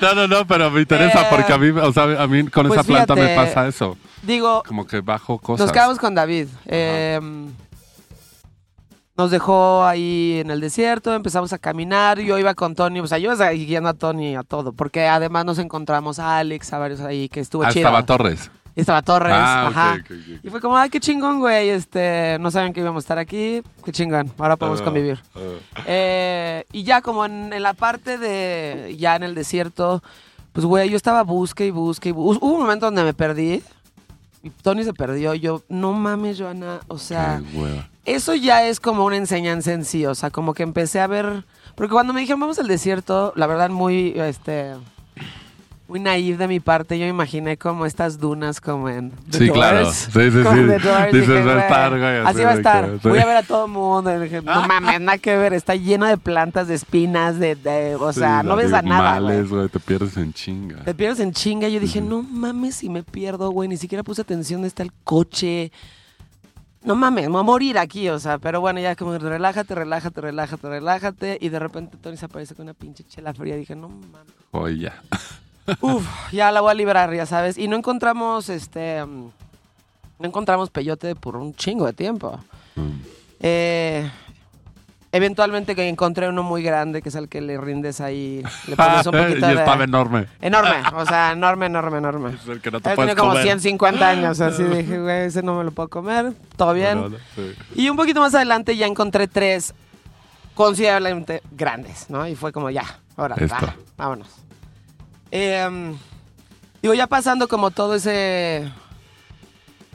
[0.01, 2.67] No, no, no, pero me interesa Eh, porque a mí, o sea, a mí con
[2.67, 3.97] pues esa planta me pasa eso.
[4.23, 5.65] Digo, Como que bajo cosas.
[5.67, 6.47] Nos quedamos con David.
[6.65, 7.19] Eh,
[9.15, 12.19] nos dejó ahí en el desierto, empezamos a caminar.
[12.19, 15.45] Yo iba con Tony, o sea, yo iba guiando a Tony a todo, porque además
[15.45, 17.87] nos encontramos a Alex, a varios ahí que estuvo Ah, chido.
[17.87, 18.49] estaba Torres.
[18.75, 19.97] Y estaba Torres, Ah, ajá.
[20.43, 21.69] Y fue como, ay, qué chingón, güey.
[21.69, 23.61] Este, no saben que íbamos a estar aquí.
[23.83, 24.31] Qué chingón.
[24.37, 25.19] Ahora podemos Ah, convivir.
[25.35, 25.81] ah.
[25.87, 30.01] Eh, y ya como en, en la parte de, ya en el desierto,
[30.53, 32.43] pues güey, yo estaba busque y busque y busque.
[32.45, 33.61] Hubo un momento donde me perdí.
[34.43, 35.33] Y Tony se perdió.
[35.35, 36.79] Yo, no mames, Joana.
[36.87, 37.41] O sea,
[38.05, 40.05] eso ya es como una enseñanza en sí.
[40.05, 41.45] O sea, como que empecé a ver.
[41.75, 44.75] Porque cuando me dijeron vamos al desierto, la verdad, muy, este.
[45.91, 49.49] Muy naive de mi parte, yo me imaginé como estas dunas como en The Sí,
[49.49, 49.91] claro.
[49.91, 50.31] Sí, sí, sí.
[51.11, 52.97] Dices, va a estar, güey, así va a estar.
[53.03, 54.17] Voy a ver a todo el mundo.
[54.17, 55.51] Dije, no mames, nada que ver.
[55.53, 59.17] Está lleno de plantas, de espinas, de, de- o sea, Sí, no ves a nada,
[59.17, 59.67] animales, güey.
[59.67, 60.77] Te pierdes en chinga.
[60.85, 61.67] Te pierdes en chinga.
[61.67, 63.67] Yo dije, no mames si me pierdo, güey.
[63.67, 65.73] Ni siquiera puse atención está el coche.
[66.85, 68.37] No mames, me voy a morir aquí, o sea.
[68.37, 71.37] Pero bueno, ya como relájate, relájate, relájate, relájate.
[71.41, 73.57] Y de repente Tony se aparece con una pinche chela fría.
[73.57, 74.31] Dije, no mames.
[74.53, 74.93] Joya.
[75.79, 77.57] Uf, ya la voy a librar, ya sabes.
[77.57, 79.03] Y no encontramos, este...
[79.05, 82.39] No encontramos peyote por un chingo de tiempo.
[82.75, 82.91] Mm.
[83.39, 84.11] Eh,
[85.11, 89.05] eventualmente que encontré uno muy grande, que es el que le rindes ahí, le pones
[89.05, 89.59] un poquito y de...
[89.59, 90.27] estaba enorme.
[90.41, 92.33] Enorme, o sea, enorme, enorme, enorme.
[92.35, 93.43] Es el que no te puedes como comer.
[93.43, 97.17] 150 años, así dije, güey, ese no me lo puedo comer, todo bien.
[97.35, 97.53] Sí.
[97.75, 99.73] Y un poquito más adelante ya encontré tres
[100.53, 102.27] considerablemente grandes, ¿no?
[102.27, 102.85] Y fue como, ya,
[103.17, 104.27] ahora, va, vámonos.
[105.31, 105.97] Em,
[106.81, 108.69] digo, ya pasando como todo ese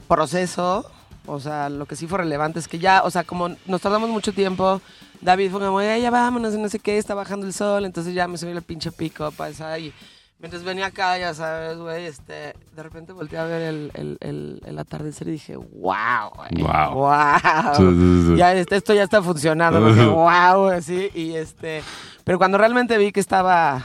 [0.07, 0.89] proceso,
[1.25, 4.09] o sea, lo que sí fue relevante es que ya, o sea, como nos tardamos
[4.09, 4.81] mucho tiempo,
[5.21, 8.27] David fue como, "Ey, ya vámonos, no sé qué, está bajando el sol, entonces ya
[8.27, 9.91] me subí el pinche pico, pasa, y
[10.39, 14.61] mientras venía acá, ya sabes, güey, este, de repente volteé a ver el, el, el,
[14.65, 16.93] el atardecer y dije, wow, güey, Wow.
[16.93, 17.75] wow.
[17.75, 18.35] Sí, sí, sí.
[18.37, 19.81] Ya este- esto ya está funcionando,
[20.13, 21.83] wow, así, y este,
[22.23, 23.83] pero cuando realmente vi que estaba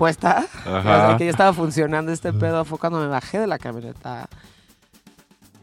[0.00, 1.08] puesta, o Ajá.
[1.08, 4.26] sea, que ya estaba funcionando este pedo, fue cuando me bajé de la camioneta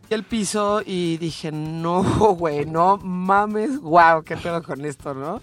[0.09, 2.03] y el piso y dije, no,
[2.35, 5.41] güey, no mames, wow, qué pedo con esto, ¿no?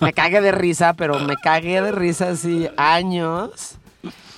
[0.00, 3.76] Me cagué de risa, pero me cagué de risa así años.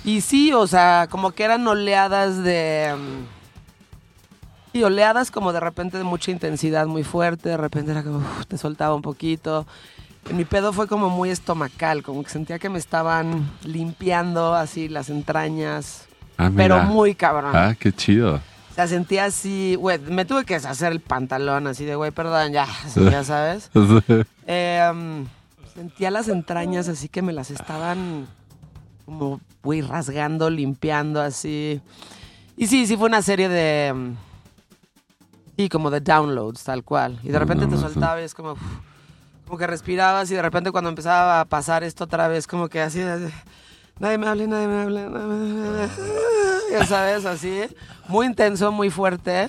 [0.05, 2.95] Y sí, o sea, como que eran oleadas de...
[2.97, 3.41] mm,
[4.73, 8.47] Sí, oleadas como de repente de mucha intensidad muy fuerte, de repente era como, uf,
[8.47, 9.67] te soltaba un poquito.
[10.29, 14.89] En mi pedo fue como muy estomacal, como que sentía que me estaban limpiando así
[14.89, 16.07] las entrañas,
[16.37, 17.53] Ah, pero muy cabrón.
[17.55, 18.37] Ah, qué chido.
[18.37, 22.53] O sea, sentía así, güey, me tuve que deshacer el pantalón así de, güey, perdón,
[22.53, 23.71] ya, ya sabes.
[24.53, 25.27] Eh, um,
[25.75, 28.27] sentía las entrañas así que me las estaban
[29.05, 31.81] como, güey, rasgando, limpiando así.
[32.57, 33.93] Y sí, sí fue una serie de...
[33.95, 34.17] um,
[35.57, 37.21] Sí, como de downloads, tal cual.
[37.23, 38.53] Y de repente te No, soltaba y es como...
[38.53, 38.61] uf,
[39.51, 42.81] como que respirabas y de repente cuando empezaba a pasar esto otra vez, como que
[42.81, 43.01] así...
[43.99, 45.11] Nadie me hable, nadie me hable.
[45.11, 45.89] nadie me hable".
[46.71, 47.63] Ya sabes, así.
[48.07, 49.49] Muy intenso, muy fuerte.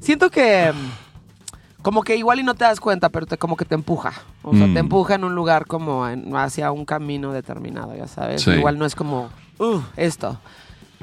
[0.00, 0.70] Siento que...
[0.74, 4.12] mm, Como que igual y no te das cuenta, pero te, como que te empuja.
[4.42, 4.74] O sea, Mm.
[4.74, 8.42] te empuja en un lugar como en- hacia un camino determinado, ya sabes.
[8.42, 8.50] Sí.
[8.50, 10.38] Igual no es como, uh, esto.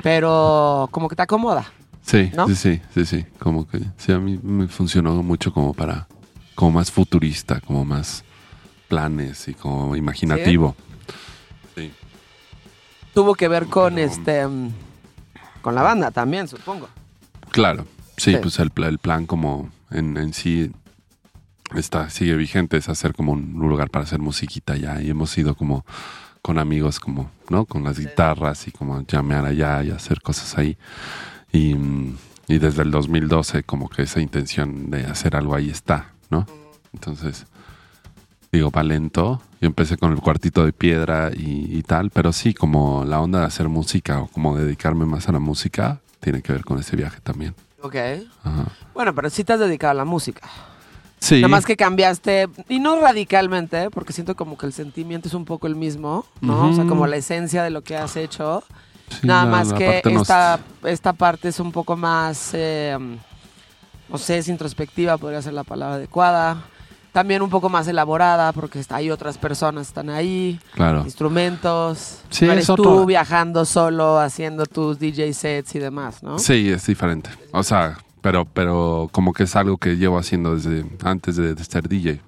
[0.03, 1.65] Pero como que te acomoda.
[2.03, 2.47] Sí, ¿No?
[2.47, 3.25] sí, sí, sí, sí.
[3.39, 6.07] Como que sí, a mí me funcionó mucho como para,
[6.59, 8.25] como más futurista, como más
[8.89, 10.75] planes y como imaginativo.
[11.73, 11.89] Sí.
[13.13, 14.69] Tuvo que ver con Pero- este mm,
[15.61, 16.89] con la banda también, supongo.
[17.51, 17.85] Claro.
[18.17, 18.37] Sí, Sí.
[18.41, 20.71] pues el, el plan como en, en sí
[21.75, 25.01] está, sigue vigente, es hacer como un lugar para hacer musiquita ya.
[25.01, 25.85] Y hemos ido como
[26.41, 27.63] con amigos como, ¿no?
[27.65, 30.77] Con las guitarras y como llamear allá y hacer cosas ahí.
[31.53, 31.73] Y,
[32.49, 36.45] Y desde el 2012 como que esa intención de hacer algo ahí está, ¿no?
[36.93, 37.45] Entonces,
[38.51, 39.41] digo, va lento.
[39.61, 43.41] Yo empecé con el cuartito de piedra y, y tal, pero sí, como la onda
[43.41, 46.95] de hacer música o como dedicarme más a la música, tiene que ver con ese
[46.95, 47.53] viaje también.
[47.81, 47.95] Ok.
[48.43, 48.65] Ajá.
[48.93, 50.47] Bueno, pero sí te has dedicado a la música.
[51.19, 51.35] Sí.
[51.35, 55.43] Nada más que cambiaste, y no radicalmente, porque siento como que el sentimiento es un
[55.43, 56.69] poco el mismo, ¿no?
[56.69, 58.63] O sea, como la esencia de lo que has hecho.
[59.09, 62.97] Sí, Nada la- más la que nos- esta, esta parte es un poco más, eh,
[64.09, 66.63] no sé, es introspectiva, podría ser la palabra adecuada.
[67.11, 71.01] También un poco más elaborada, porque hay otras personas que están ahí, Claro.
[71.05, 72.21] instrumentos.
[72.29, 76.37] Sí, no eres es tú otro- viajando solo, haciendo tus DJ sets y demás, ¿no?
[76.37, 77.29] Sí, es diferente.
[77.51, 81.63] O sea, pero, pero como que es algo que llevo haciendo desde antes de, de
[81.63, 82.21] ser DJ.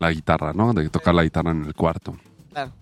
[0.00, 0.72] La guitarra, ¿no?
[0.72, 2.16] De tocar la guitarra en el cuarto.
[2.52, 2.72] Claro.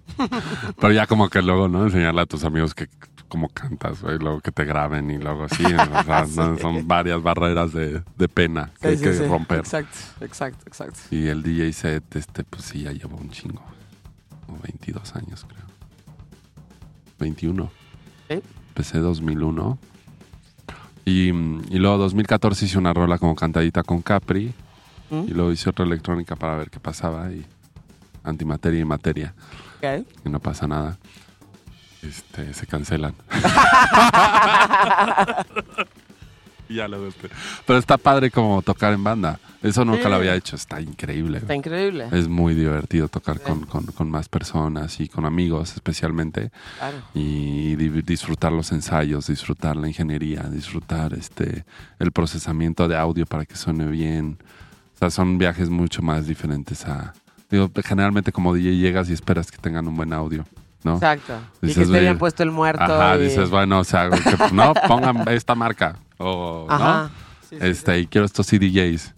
[0.81, 1.85] Pero ya como que luego, ¿no?
[1.85, 2.88] Enseñarle a tus amigos que
[3.26, 5.64] cómo cantas, güey, luego que te graben y luego así.
[5.64, 6.58] O sea, ¿no?
[6.58, 9.26] son varias barreras de, de pena que hay Sí, que sí, sí.
[9.26, 9.58] romper.
[9.60, 10.98] Exacto, exacto, exacto.
[11.10, 13.62] Y el DJ set, este, pues sí, ya llevo un chingo.
[14.46, 15.64] Como 22 años, creo.
[17.18, 17.70] 21.
[18.28, 18.42] Sí.
[18.68, 19.78] Empecé 2001.
[21.04, 24.52] Y, y luego 2014 hice una rola como cantadita con Capri.
[25.10, 25.24] ¿Mm?
[25.28, 27.30] Y luego hice otra electrónica para ver qué pasaba.
[27.32, 27.44] Y
[28.24, 29.34] antimateria y materia.
[29.78, 30.06] Ok.
[30.24, 30.98] Y no pasa nada.
[32.02, 33.14] Este, se cancelan.
[36.68, 37.28] Ya luego este.
[37.64, 39.38] Pero está padre como tocar en banda.
[39.62, 40.09] Eso nunca Sí.
[40.09, 40.56] lo había hecho.
[40.56, 41.38] Está increíble.
[41.38, 42.09] Está increíble.
[42.11, 43.44] Es muy divertido tocar Sí.
[43.44, 46.96] con, con- con más personas y con amigos especialmente Claro.
[47.14, 51.64] y di- disfrutar los ensayos, disfrutar la ingeniería, disfrutar este
[52.00, 54.37] el procesamiento de audio para que suene bien.
[54.96, 57.12] O sea, son viajes mucho más diferentes a...
[57.48, 60.44] Digo, generalmente como DJ llegas y esperas que tengan un buen audio,
[60.84, 60.94] ¿no?
[60.94, 61.34] Exacto.
[61.56, 62.18] y que Dices, esté bien "Ve".
[62.18, 62.82] puesto el muerto.
[62.84, 64.20] Ajá, y- dices, bueno, o sea, que,
[64.54, 67.02] no, pongan esta marca o, Ajá.
[67.04, 67.08] ¿no?
[67.48, 69.14] Sí, sí, este, y quiero estos CDJs.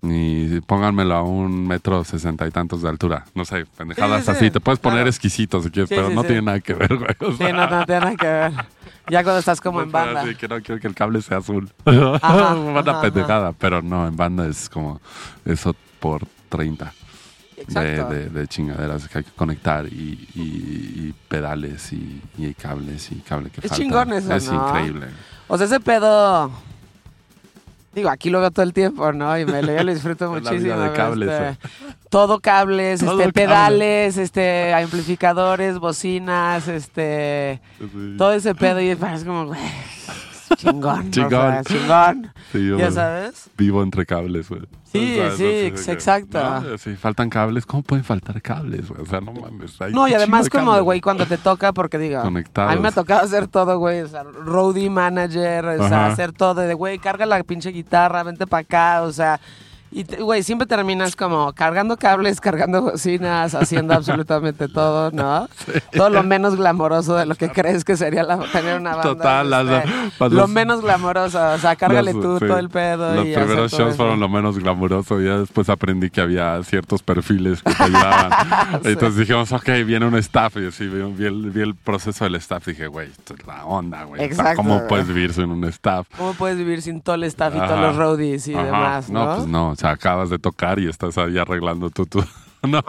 [0.00, 3.24] Y pónganmelo a un metro sesenta y tantos de altura.
[3.34, 4.44] No sé, pendejadas Sí, sí, sí.
[4.44, 4.50] así.
[4.52, 5.08] Te puedes poner Claro.
[5.10, 6.26] exquisito si quieres, Sí, pero sí, no sí.
[6.28, 7.10] tiene nada que ver, güey.
[7.18, 8.52] O Sí, sea, no, no tiene nada que ver.
[9.10, 10.20] Ya cuando estás como en banda.
[10.20, 11.68] así, que no quiero que el cable sea azul.
[11.84, 15.00] Ajá, Una ajá, pendejada, pero no, en banda es como
[15.44, 16.92] eso por 30
[17.58, 18.08] de, Exacto.
[18.14, 23.16] de- de chingaderas que hay que conectar y, y- y pedales y, y cables y
[23.16, 23.76] cable que Es falta.
[23.76, 24.68] chingón eso, Es ¿no?
[24.68, 25.06] increíble.
[25.48, 26.50] O sea, ese pedo.
[27.94, 29.36] Digo, aquí lo veo todo el tiempo, ¿no?
[29.38, 30.60] Y me lo, yo lo disfruto la muchísimo.
[30.60, 31.68] vida de cables, este,
[32.10, 33.32] todo cables, Todo este, cable.
[33.32, 38.14] pedales, este, amplificadores, bocinas, este, Sí.
[38.18, 38.80] todo ese pedo.
[38.80, 39.60] Y es como, güey,
[40.56, 41.10] chingón.
[41.10, 41.32] Chingón.
[41.34, 42.32] O sea, chingón.
[42.52, 43.50] Sí, yo Ya sabes.
[43.56, 44.62] vivo entre cables, güey.
[44.90, 46.38] Sí, sí, no sé exacto.
[46.42, 46.78] ¿no?
[46.78, 47.66] Sí, faltan cables.
[47.66, 49.02] ¿Cómo pueden faltar cables, güey?
[49.02, 49.78] O sea, no mames.
[49.80, 52.72] hay No, y además como, güey, cuando te toca, porque Conectados.
[52.72, 56.06] a mí me ha tocado hacer todo, güey, o sea, roadie manager, o sea, Ajá.
[56.06, 59.38] hacer todo de, güey, carga la pinche guitarra, vente para acá, o sea,
[59.90, 65.48] y, güey, siempre terminas como cargando cables, cargando bocinas, haciendo absolutamente todo, ¿no?
[65.92, 69.02] Todo lo menos glamoroso de lo que crees que sería la- tener una banda.
[69.02, 72.46] Total, las- este, las- lo menos glamoroso, o sea, cárgale tú sí.
[72.46, 73.14] todo el pedo.
[73.14, 75.20] Los y primeros shows fueron lo menos glamuroso.
[75.20, 78.30] Ya después aprendí que había ciertos perfiles que te ayudaban.
[78.82, 78.88] Sí.
[78.90, 80.56] Entonces dijimos, ok, viene un staff.
[80.56, 82.66] Y así vi, vi el, vi el proceso del staff.
[82.66, 84.20] Dije, güey, esto es la onda, güey.
[84.20, 84.88] O sea, Exacto, ¿Cómo güey.
[84.88, 86.06] puedes vivir sin un staff?
[86.16, 87.66] ¿Cómo puedes vivir sin todo el staff y Ajá.
[87.68, 88.64] todos los roadies y Ajá.
[88.64, 89.24] demás, no?
[89.24, 89.74] No, pues no.
[89.78, 92.24] O sea, acabas de tocar y estás ahí arreglando tú, tú.
[92.60, 92.82] No,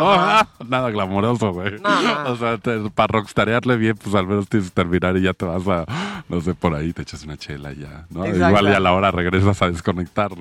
[0.67, 1.79] nada glamuroso, güey.
[1.79, 2.31] No, no.
[2.31, 5.45] O sea, te- para rockstarearle bien, pues al menos tienes que terminar y ya te
[5.45, 5.85] vas a,
[6.27, 8.25] no sé, por ahí te echas una chela y ya, ¿no?
[8.25, 8.47] Exacto.
[8.47, 10.31] Igual y a la hora regresas a desconectar,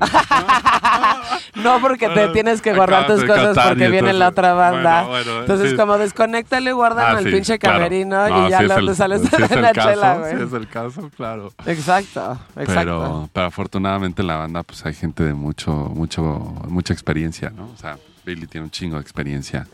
[1.55, 1.63] ¿no?
[1.63, 5.03] No, porque te tienes que guardar tus cosas cantar porque viene la otra banda.
[5.05, 5.77] bueno, bueno, entonces, sí.
[5.77, 7.79] como desconéctale, guardan Ah, al sí, pinche claro.
[7.79, 10.15] camerino No, y ya si el- te sales si es de el la caso, chela,
[10.15, 10.47] Si güey.
[10.47, 11.53] es el caso, claro.
[11.67, 12.67] Exacto, exacto.
[12.75, 16.23] Pero, pero afortunadamente en la banda pues hay gente de mucho, mucho,
[16.69, 17.65] mucha experiencia, ¿no?
[17.75, 19.67] O sea, Billy tiene un chingo de experiencia.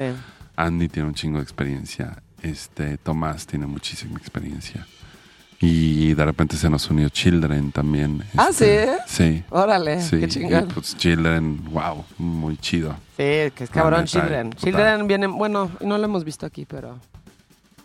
[0.57, 4.87] Andy tiene un chingo de experiencia, este, Tomás tiene muchísima experiencia.
[5.67, 8.23] Y de repente se nos unió Children también.
[8.37, 9.43] Ah, este, Sí.
[9.49, 10.69] Órale, Sí, qué y chingón.
[10.69, 12.93] pues Children, wow, muy chido.
[13.17, 14.51] Sí, que es cabrón, neta, Children.
[14.51, 14.63] total.
[14.63, 16.99] Children viene, bueno, no lo hemos visto aquí, pero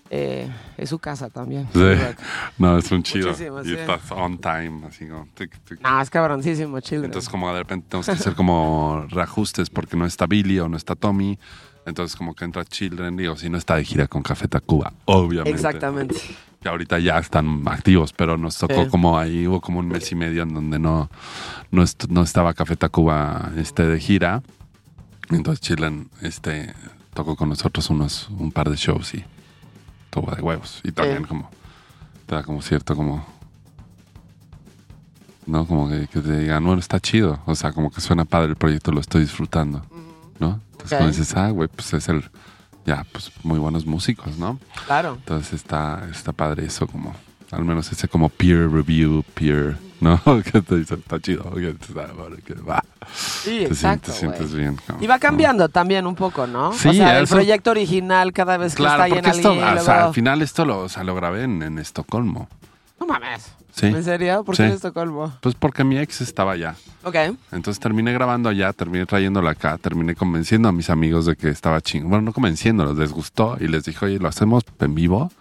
[0.09, 1.69] eh, es su casa también.
[1.73, 1.79] Sí.
[2.57, 3.29] No, es un chido.
[3.29, 3.75] Muchísimo, y sí.
[3.75, 5.25] estás on time, así como...
[5.33, 5.79] tic, tic.
[5.79, 7.05] No, es cabroncísimo, Children.
[7.05, 10.75] Entonces como de repente tenemos que hacer como reajustes porque no está Billy o no
[10.75, 11.39] está Tommy.
[11.85, 15.51] Entonces como que entra Children, digo, si no está de gira con Café Tacuba, obviamente.
[15.51, 16.15] Exactamente.
[16.61, 18.89] Que ahorita ya están activos, pero nos tocó Sí.
[18.89, 21.09] como ahí, hubo como un mes y medio en donde no,
[21.71, 24.43] no, est- no estaba Café Tacuba este, de gira.
[25.29, 26.73] Entonces Children este,
[27.13, 29.23] tocó con nosotros unos, un par de shows y
[30.09, 30.81] tuvo de huevos.
[30.83, 31.25] Y también Sí.
[31.29, 31.49] como,
[32.25, 33.25] te da como cierto como
[35.45, 35.65] ¿no?
[35.65, 37.39] Como que, que te digan, bueno, está chido.
[37.45, 39.83] O sea, como que suena padre el proyecto, lo estoy disfrutando,
[40.39, 40.59] ¿no?
[40.73, 40.97] Entonces, Ok.
[40.99, 42.23] como dices, ah, güey, pues es el,
[42.85, 44.59] ya, pues muy buenos músicos, ¿no?
[44.85, 45.15] Claro.
[45.19, 47.15] Entonces está, está padre eso, como,
[47.51, 50.19] al menos ese como peer review, peer, ¿no?
[50.51, 52.83] que te dicen, está chido, bueno, que va.
[53.13, 54.11] Sí, Te, exacto.
[54.11, 54.77] sientes, te sientes bien.
[54.87, 56.73] como- Y va cambiando también un poco, ¿no?
[56.73, 59.67] Sí, o sea, el proyecto original cada vez que Claro, está ahí en esto, alguien.
[59.75, 62.47] y o sea, al final esto lo, o sea, lo grabé en, en Estocolmo.
[62.99, 63.51] No mames.
[63.79, 63.85] Sí.
[63.87, 64.43] ¿En serio?
[64.43, 64.67] ¿Por qué Sí.
[64.69, 65.33] en Estocolmo?
[65.41, 66.75] Pues porque mi ex estaba allá.
[67.03, 67.15] Ok.
[67.51, 71.79] Entonces terminé grabando allá, terminé trayéndolo acá, terminé convenciendo a mis amigos de que estaba
[71.81, 72.09] chingón.
[72.09, 75.31] Bueno, no convenciéndolos, les gustó y les dije, oye, lo hacemos en vivo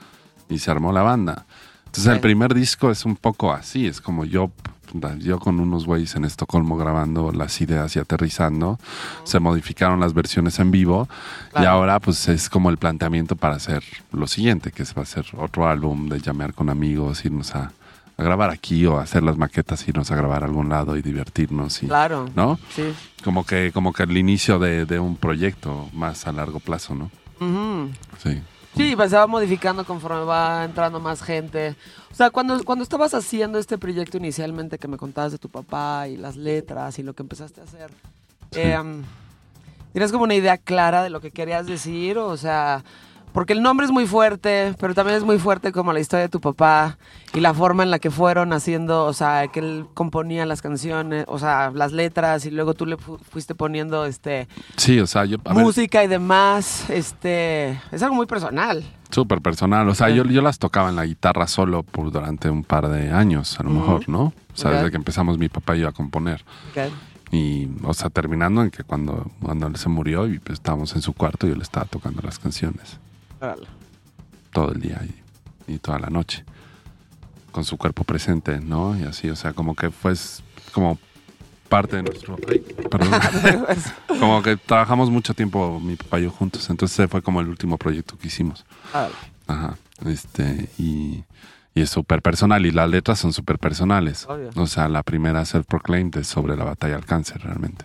[0.49, 1.47] y se armó la banda.
[1.87, 2.23] Entonces el Ok.
[2.23, 4.51] primer disco es un poco así, es como yo,
[5.19, 8.79] yo con unos güeyes en Estocolmo grabando las ideas y aterrizando,
[9.25, 11.09] se modificaron las versiones en vivo
[11.49, 11.71] y Claro.
[11.71, 15.27] ahora pues es como el planteamiento para hacer lo siguiente, que es va a ser
[15.39, 17.73] otro álbum de llamear con amigos, irnos a,
[18.19, 21.83] a grabar aquí o hacer las maquetas, irnos a grabar a algún lado y divertirnos
[21.83, 22.29] y, Claro.
[22.35, 22.59] ¿no?
[22.75, 22.93] Sí.
[23.25, 27.11] Como que, como que el inicio de, de un proyecto más a largo plazo, ¿no?
[28.23, 28.43] Sí.
[28.77, 31.75] Sí, pues se va modificando conforme va entrando más gente.
[32.13, 36.07] O sea, cuando, cuando estabas haciendo este proyecto inicialmente que me contabas de tu papá
[36.09, 37.91] y las letras y lo que empezaste a hacer,
[38.51, 38.61] Sí.
[38.61, 39.03] em,
[39.93, 42.19] ¿tienes como una idea clara de lo que querías decir?
[42.19, 42.83] O sea,
[43.33, 46.29] porque el nombre es muy fuerte, pero también es muy fuerte como la historia de
[46.29, 46.99] tu papá
[47.35, 51.25] y la forma en la que fueron haciendo, o sea, que él componía las canciones,
[51.29, 55.25] o sea, las letras y luego tú le fu- fuiste poniendo este Sí, o sea,
[55.25, 58.83] yo, a ver, música y demás, este, es algo muy personal.
[59.11, 59.89] súper personal.
[59.89, 63.11] O sea, yo, yo las tocaba en la guitarra solo por durante un par de
[63.11, 64.23] años, a lo mejor, ¿no?
[64.25, 66.45] O sea, desde que empezamos mi papá y yo a componer.
[66.71, 66.93] Ok.
[67.31, 71.03] Y, o sea, terminando en que cuando, cuando él se murió y pues, estábamos en
[71.03, 72.99] su cuarto, yo le estaba tocando las canciones
[74.53, 75.01] Todo el día
[75.67, 76.45] y, y toda la noche.
[77.53, 78.99] Con su cuerpo presente, ¿no?
[78.99, 80.99] Y así, o sea, como que fue s- como
[81.69, 82.39] parte de nuestro...
[82.49, 83.21] ay, perdón.
[84.21, 86.69] como que trabajamos mucho tiempo mi papá y yo juntos.
[86.71, 88.65] Entonces fue como el último proyecto que hicimos.
[89.47, 89.77] Ajá.
[90.07, 91.25] Este, y,
[91.79, 92.67] y es súper personal.
[92.67, 94.27] Y las letras son súper personales.
[94.29, 94.51] Obvio.
[94.57, 97.85] O sea, la primera Self-Proclaimed es sobre la batalla al cáncer, realmente.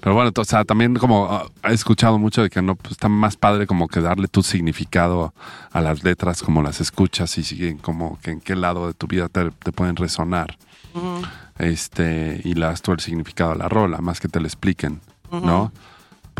[0.00, 3.08] Pero bueno, o sea, también como ah, he escuchado mucho de que no, pues está
[3.08, 5.32] más padre como que darle tu significado
[5.72, 9.06] a las letras, como las escuchas y siguen como que en qué lado de tu
[9.06, 10.58] vida te, te pueden resonar.
[11.58, 15.00] Este, y le das tú el significado a la rola, más que te lo expliquen,
[15.30, 15.72] ¿no?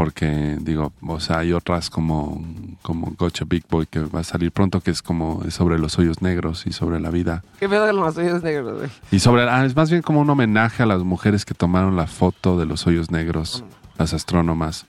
[0.00, 2.42] Porque, digo, o sea, hay otras como,
[2.80, 6.22] como Gotcha Big Boy que va a salir pronto, que es como sobre los hoyos
[6.22, 7.44] negros y sobre la vida.
[7.58, 8.90] ¿Qué pedo con los hoyos negros, güey?
[9.12, 12.06] Y sobre, ah, es más bien como un homenaje a las mujeres que tomaron la
[12.06, 13.62] foto de los hoyos negros,
[13.98, 14.86] las astrónomas.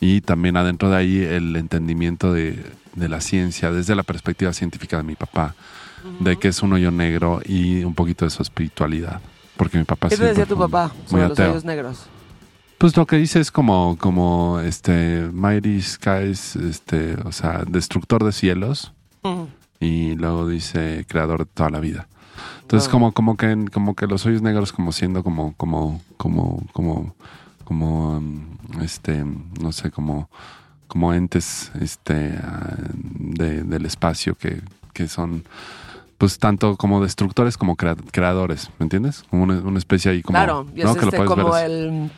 [0.00, 2.58] Y también adentro de ahí el entendimiento de,
[2.94, 5.54] de la ciencia, desde la perspectiva científica de mi papá,
[6.20, 9.20] de que es un hoyo negro y un poquito de su espiritualidad.
[9.58, 12.08] Porque mi papá ¿Qué te decía tu papá muy sobre los hoyos negros?
[12.78, 18.32] Pues lo que dice es como, como este Mighty Skies, este, o sea, destructor de
[18.32, 19.48] cielos, Ujú.
[19.80, 22.06] y luego dice creador de toda la vida.
[22.60, 27.14] Entonces como, como que como que los hoyos negros como siendo como, como, como, como,
[27.64, 28.40] como um,
[28.82, 29.24] este,
[29.60, 30.28] no sé, como,
[30.86, 34.60] como entes este ah, de- del espacio que,
[34.92, 35.44] que son
[36.18, 39.22] pues tanto como destructores como crea- creadores, ¿me entiendes?
[39.30, 42.10] Como una, una especie ahí como claro, es que lo este puedes como el,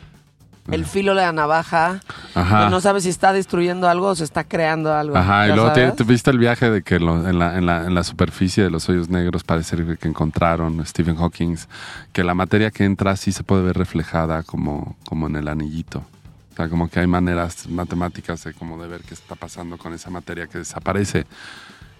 [0.71, 1.99] el filo de la navaja.
[2.35, 2.65] Ajá.
[2.65, 5.17] que no sabes si está destruyendo algo o se está creando algo.
[5.17, 7.65] Ajá, y ¿ya luego te, te viste el viaje de que lo- en, la, en,
[7.65, 11.55] la, en la superficie de los hoyos negros parece que encontraron Stephen Hawking,
[12.13, 15.99] que la materia que entra sí se puede ver reflejada como, como en el anillito.
[15.99, 19.93] O sea, como que hay maneras matemáticas de, como de ver qué está pasando con
[19.93, 21.25] esa materia que desaparece.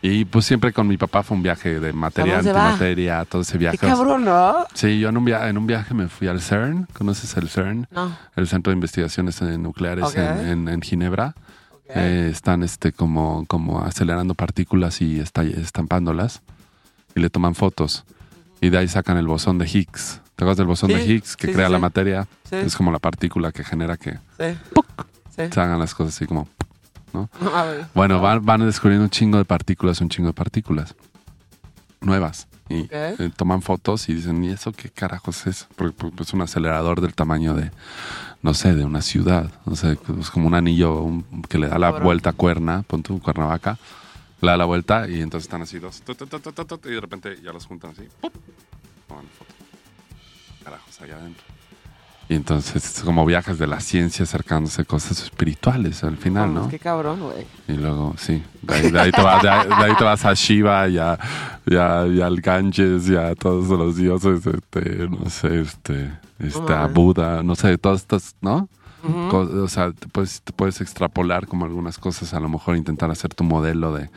[0.02, 3.58] Y pues siempre con mi papá fue un viaje de materia, antimateria, todo ese Qué
[3.58, 3.78] viaje.
[3.80, 4.66] cabrón, ¿no?
[4.74, 6.88] Sí, yo en un, via- en un viaje me fui al CERN.
[6.94, 7.86] ¿Conoces el CERN?
[7.92, 8.16] No.
[8.38, 11.36] El Centro de Investigaciones Nucleares en, en- en Ginebra.
[11.90, 16.42] Eh, están este como, como acelerando partículas y estampándolas
[17.16, 18.06] y le toman fotos.
[18.62, 20.22] Y de ahí sacan el bosón de Higgs.
[20.36, 22.28] ¿Te acuerdas del bosón Sí, de Higgs que sí, sí, crea la materia?
[22.50, 22.56] Sí.
[22.58, 24.58] Es como la partícula que genera que Sí.
[25.36, 25.44] Sí.
[25.52, 26.48] se hagan las cosas así como...
[27.54, 27.86] A ver.
[27.94, 30.96] Bueno, van, van descubriendo un chingo de partículas, un chingo de partículas
[32.02, 32.48] nuevas.
[32.70, 35.68] Y eh, toman fotos y dicen, ¿y eso qué carajos es?
[35.76, 37.72] Porque, porque es un acelerador del tamaño de,
[38.44, 39.52] no sé, de una ciudad.
[39.66, 43.02] No sé, es como un anillo un- que le da la vuelta a cuerna, pon
[43.02, 43.80] tu cuernavaca,
[44.42, 47.40] le da la vuelta y entonces están así dos, tu, tu, tu, y de repente
[47.44, 48.34] ya los juntan así, ¡pup!
[49.08, 49.52] Toman foto.
[50.64, 51.44] Carajos, allá adentro.
[52.32, 56.70] Y entonces es como viajes de la ciencia acercándose a cosas espirituales al final, ¿no?
[56.70, 57.48] Qué cabrón, güey.
[57.68, 60.24] Y luego, sí, de ahí, de ahí te, vas, de ahí- de ahí te vas
[60.26, 61.18] a Shiva y a,
[61.66, 66.72] y a- y al Ganges y a todos los dioses, este, no sé, este, este,
[66.74, 66.86] a.
[66.86, 68.70] Buda, no sé, todas estas, ¿no?
[69.32, 73.34] O sea, te puedes, te puedes extrapolar como algunas cosas, a lo mejor intentar hacer
[73.34, 74.10] tu modelo de,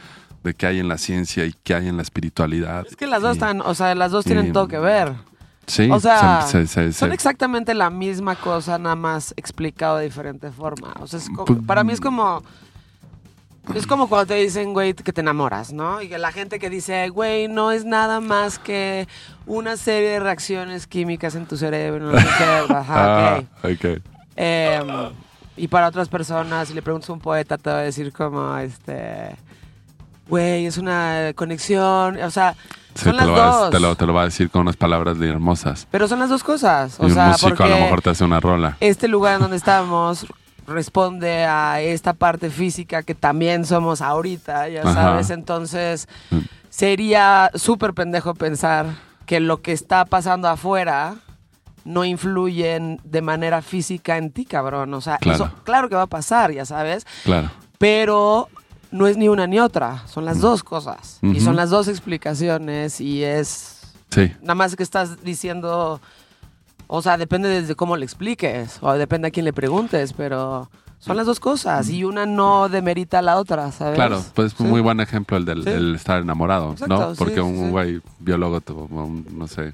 [0.45, 2.85] de qué hay en la ciencia y qué hay en la espiritualidad.
[2.87, 5.13] Es que las dos Y- están, o sea, las dos tienen y- todo que ver.
[5.67, 10.05] Sí, o sea, se- se- se- Son exactamente la misma cosa, nada más explicado de
[10.05, 10.95] diferente forma.
[11.01, 12.43] O sea, es co- Pues- para mí es como.
[13.77, 16.03] Es como cuando te dicen, güey, que te enamoras, ¿no?
[16.03, 19.07] Y que la gente que dice, güey, no es nada más que
[19.47, 22.11] una serie de reacciones químicas en tu cerebro.
[22.11, 22.45] No sé qué.
[22.75, 23.71] Ajá, Ah, ok.
[23.73, 24.03] ok.
[24.35, 24.89] Em,
[25.57, 28.57] y para otras personas, si le preguntas a un poeta, te va a decir como,
[28.59, 29.37] este,
[30.29, 32.57] güey, es una conexión, o sea,
[32.95, 33.71] Sí, son te, las lo dos.
[33.71, 35.87] te lo, te lo va a decir con unas palabras hermosas.
[35.91, 38.25] Pero son las dos cosas, y o un sea, músico a lo mejor te hace
[38.25, 38.77] una rola.
[38.81, 40.27] este lugar en donde estamos
[40.67, 44.93] responde a esta parte física que también somos ahorita, ya Ajá.
[44.95, 46.39] sabes, entonces Mm.
[46.71, 48.87] sería súper pendejo pensar
[49.27, 51.15] que lo que está pasando afuera
[51.85, 54.95] no influye en- de manera física en ti, cabrón.
[54.95, 55.45] O sea, Claro.
[55.47, 57.51] eso claro que va a pasar, ya sabes, Claro.
[57.79, 58.49] pero
[58.93, 61.19] no es ni una ni otra, son las dos cosas.
[61.23, 61.41] Y Mm.
[61.41, 64.31] Son las dos explicaciones y es Sí.
[64.43, 66.01] nada más que estás diciendo,
[66.87, 71.17] o sea, depende desde cómo le expliques, o depende a quién le preguntes, pero son
[71.17, 73.95] las dos cosas y una no demerita a la otra, ¿sabes?
[73.97, 74.63] Claro, pues Sí.
[74.63, 75.71] muy buen ejemplo el del Sí.
[75.71, 77.15] el estar enamorado, Exacto, ¿no?
[77.17, 79.73] Porque un güey biólogo, un, no sé,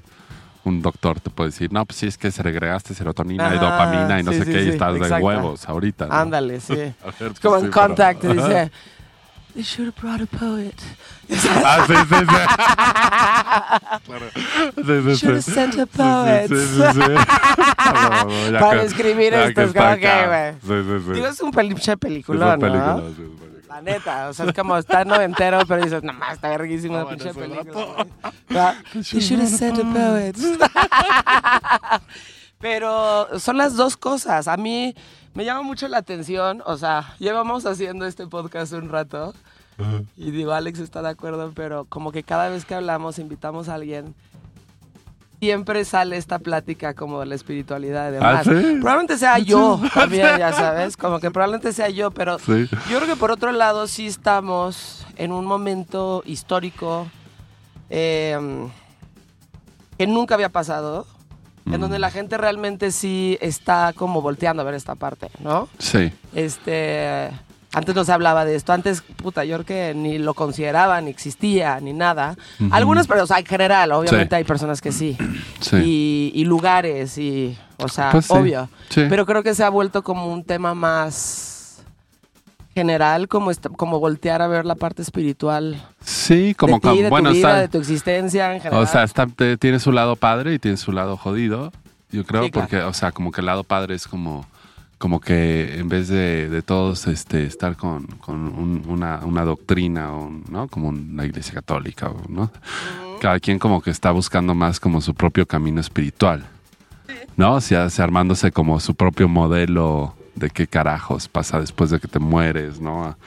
[0.63, 4.19] un doctor te puede decir, no, pues sí, es que segregaste serotonina y Ajá, dopamina
[4.19, 6.07] y no sí, sé sí, qué, y sí, estás de huevos ahorita.
[6.07, 6.13] ¿no?
[6.13, 6.73] Ándale, sí.
[6.73, 8.71] A ver, Es pues como en pero- Contact, dice,
[9.55, 10.75] They should have brought a poet.
[11.65, 12.25] Ah, sí, sí, sí.
[14.05, 14.29] Claro.
[14.75, 15.51] Sí, sí, Should have sí.
[15.51, 16.47] sent a poet.
[16.47, 17.01] sí, sí, sí, sí.
[17.77, 20.53] Ah, bueno, ya Para escribir esto, es como que, güey.
[20.61, 21.11] Sí, sí, sí.
[21.13, 22.59] Digo, es un pinche película, ¿no?
[22.59, 23.49] película, sí, es película.
[23.75, 27.03] La neta, o sea, es como está noventero, pero dices, no más, está verguísima la
[27.03, 27.63] bueno, pinche película.
[27.73, 27.93] vato.
[27.95, 28.33] güey".
[28.49, 28.75] ¿Verdad?
[28.93, 30.35] You should have sent a poet.
[32.59, 34.47] Pero son las dos cosas.
[34.49, 34.93] A mí
[35.33, 39.33] me llama mucho la atención, o sea, llevamos haciendo este podcast un rato
[40.17, 43.75] y digo, Alex está de acuerdo, pero como que cada vez que hablamos, invitamos a
[43.75, 44.13] alguien,
[45.39, 48.43] siempre sale esta plática como de la espiritualidad y ¿Ah, demás.
[48.43, 48.49] sí?
[48.81, 52.67] Probablemente sea yo también, ya sabes, como que probablemente sea yo, pero Sí.
[52.89, 57.07] yo creo que por otro lado sí estamos en un momento histórico
[57.89, 58.37] eh,
[59.97, 61.07] que nunca había pasado,
[61.69, 61.81] en Mm.
[61.81, 65.69] donde la gente realmente sí está como volteando a ver esta parte, ¿no?
[65.77, 66.11] Sí.
[66.33, 67.29] Este,
[67.71, 71.11] antes no se hablaba de esto, antes, puta, yo creo que ni lo consideraban, ni
[71.11, 72.35] existía, ni nada.
[72.71, 74.37] Algunas, pero, o sea, en general, obviamente Sí.
[74.37, 75.15] hay personas que sí.
[75.61, 75.75] Sí.
[75.77, 78.69] Y, y lugares, y, o sea, Pues sí, obvio.
[78.89, 79.05] sí.
[79.09, 81.58] Pero creo que se ha vuelto como un tema más
[82.79, 87.09] general, como, esta- como voltear a ver la parte espiritual Sí, como de ti, de
[87.09, 88.83] bueno, tu vida, está, de tu existencia en general.
[88.83, 89.27] o sea, está,
[89.59, 91.71] tiene su lado padre y tiene su lado jodido,
[92.11, 92.67] yo creo, Sí, claro.
[92.67, 94.45] porque, o sea, como que el lado padre es como,
[94.97, 100.13] como que en vez de, de todos este, estar con, con un- una, una doctrina,
[100.13, 100.67] o, ¿no?
[100.67, 102.49] Como la iglesia católica, ¿no?
[103.21, 106.45] Cada quien como que está buscando más como su propio camino espiritual,
[107.37, 107.55] ¿no?
[107.55, 112.07] O sea, se armándose como su propio modelo de qué carajos pasa después de que
[112.07, 113.17] te mueres, ¿no?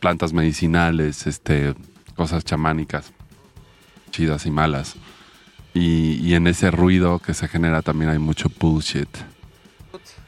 [0.00, 1.74] Plantas medicinales, este,
[2.14, 3.12] cosas chamánicas,
[4.10, 4.96] chidas y malas.
[5.74, 9.08] Y, y en ese ruido que se genera también hay mucho bullshit.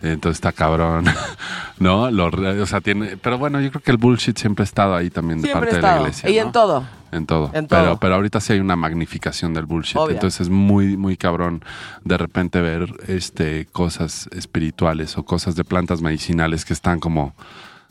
[0.03, 1.05] Entonces está cabrón,
[1.79, 2.11] ¿no?
[2.11, 5.11] Lo o sea, tiene, pero bueno, yo creo que el bullshit siempre ha estado ahí
[5.11, 6.31] también de Siempre parte de la iglesia.
[6.31, 6.43] Y ¿no?
[6.43, 7.00] en todo.
[7.13, 7.51] En todo.
[7.55, 7.97] En Pero, todo.
[7.99, 9.97] pero ahorita sí hay una magnificación del bullshit.
[9.97, 10.15] Obvio.
[10.15, 11.65] Entonces es muy, muy cabrón
[12.05, 17.35] de repente ver este, cosas espirituales o cosas de plantas medicinales que están como,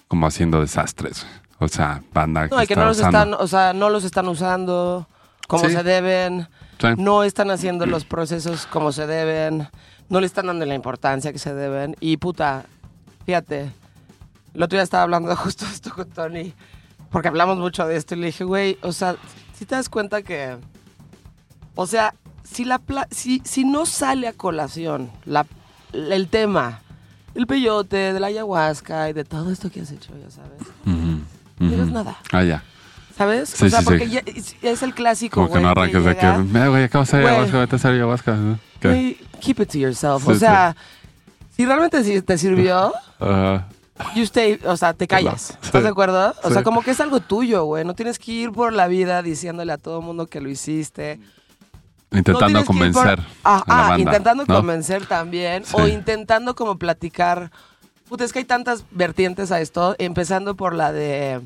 [0.08, 1.26] como haciendo desastres.
[1.60, 3.20] O sea, banda No, que está no los usando.
[3.20, 5.08] están, o sea, no los están usando
[5.48, 5.72] como Sí.
[5.72, 6.48] se deben,
[6.80, 6.88] Sí.
[6.98, 9.68] no están haciendo los procesos como se deben,
[10.08, 11.98] no le están dando la importancia que se deben.
[12.00, 12.64] Y puta,
[13.26, 13.72] fíjate,
[14.54, 16.54] el otro día estaba hablando justo de esto con Tony,
[17.12, 19.15] porque hablamos mucho de esto y le dije, güey, o sea,
[19.58, 20.58] si te das cuenta que,
[21.75, 22.13] o sea,
[22.44, 25.46] si, la pla- si, si no sale a colación la,
[25.94, 26.81] el tema
[27.34, 30.62] del peyote, de la ayahuasca y de todo esto que has hecho, ya sabes,
[31.60, 32.17] no nada.
[32.31, 32.63] Ah, ya.
[33.17, 33.50] ¿Sabes?
[33.50, 34.12] Sí, o sea, sí, porque sí.
[34.62, 35.42] ya es, el clásico.
[35.42, 37.92] Como que no arranques de que, mira, güey, acabo de hacer ayahuasca, vete a hacer
[37.92, 38.38] ayahuasca.
[39.42, 40.23] keep it to yourself.
[40.23, 40.75] Sí, o sea,
[41.56, 43.67] si realmente sí te sirvió, Ajá.
[44.15, 45.41] You stay, o sea, te callas.
[45.41, 45.58] Sí.
[45.63, 46.33] ¿Estás de acuerdo?
[46.43, 46.54] O Sí.
[46.54, 47.83] sea, como que es algo tuyo, güey.
[47.85, 51.19] No tienes que ir por la vida diciéndole a todo mundo que lo hiciste.
[52.12, 54.56] Intentando ir por- convencer Ah, a la banda, intentando ¿no?
[54.56, 55.63] convencer también.
[55.65, 55.75] Sí.
[55.77, 57.52] O intentando como platicar.
[58.08, 59.95] Puta, es que hay tantas vertientes a esto.
[60.00, 61.41] Empezando por la de.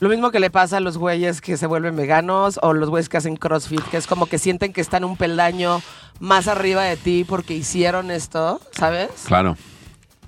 [0.00, 3.08] Lo mismo que le pasa a los güeyes que se vuelven veganos o los güeyes
[3.08, 5.80] que hacen CrossFit, que es como que sienten que están un peldaño
[6.20, 9.10] más arriba de ti porque hicieron esto, ¿sabes?
[9.26, 9.56] Claro.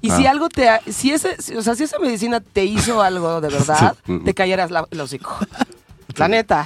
[0.06, 0.16] Y Ah.
[0.16, 3.94] si algo te, si ese, o sea, si esa medicina te hizo algo de verdad,
[4.06, 4.20] Sí.
[4.24, 5.36] te cayeras la, el hocico.
[6.16, 6.64] La neta.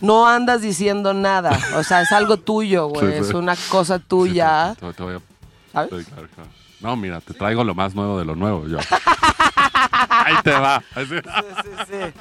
[0.00, 1.56] No andas diciendo nada.
[1.76, 3.06] O sea, es algo tuyo, güey.
[3.06, 3.28] Sí, sí.
[3.28, 4.74] Es una cosa tuya.
[4.80, 5.20] Te- te voy a-
[5.72, 5.90] ¿Sabes?
[6.06, 6.50] sí, claro, claro.
[6.80, 8.78] No, mira, te traigo lo más nuevo de lo nuevo, yo.
[10.08, 10.76] Ahí te va.
[10.94, 11.08] Así.
[11.08, 11.20] Sí,
[11.62, 12.12] sí, sí.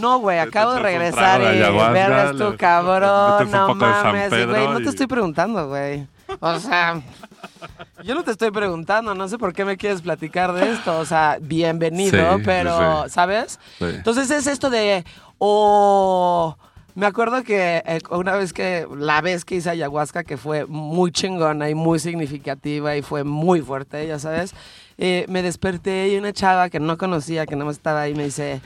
[0.00, 1.58] No, güey, acabo de regresar y
[1.92, 4.30] vergas tu cabrón, no mames.
[4.30, 6.06] Güey, no te estoy preguntando, güey.
[6.40, 7.00] O sea,
[8.04, 10.98] yo no te estoy preguntando, no sé por qué me quieres platicar de esto.
[10.98, 13.10] O sea, bienvenido, Sí, pero, sí.
[13.10, 13.58] ¿sabes?
[13.78, 13.84] Sí.
[13.86, 15.04] Entonces es esto de,
[15.38, 16.56] o...
[16.94, 21.12] Me acuerdo que eh, una vez que, la vez que hice ayahuasca, que fue muy
[21.12, 24.54] chingona y muy significativa y fue muy fuerte, ya sabes,
[24.96, 28.62] eh, me desperté y una chava que no conocía, que no estaba ahí, me dice,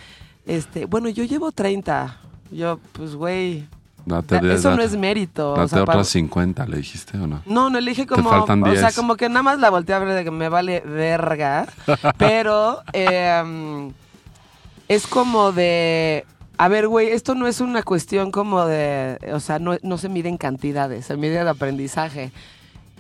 [0.47, 2.19] este, bueno, yo llevo 30.
[2.53, 3.67] Yo, pues, güey,
[4.07, 5.53] Date, da- eso date- no es mérito.
[5.53, 7.43] o Date sea, para- otras 50, ¿le dijiste o no?
[7.47, 8.29] no, no elige como.
[8.31, 8.97] faltan O sea, 10.
[8.97, 11.67] como que nada más la volteé a ver de que me vale verga.
[12.19, 13.91] pero eh,
[14.89, 16.25] es como de.
[16.59, 19.19] A ver, güey, esto no es una cuestión como de.
[19.33, 22.33] O sea, no, no se mide en cantidades, se mide de aprendizaje.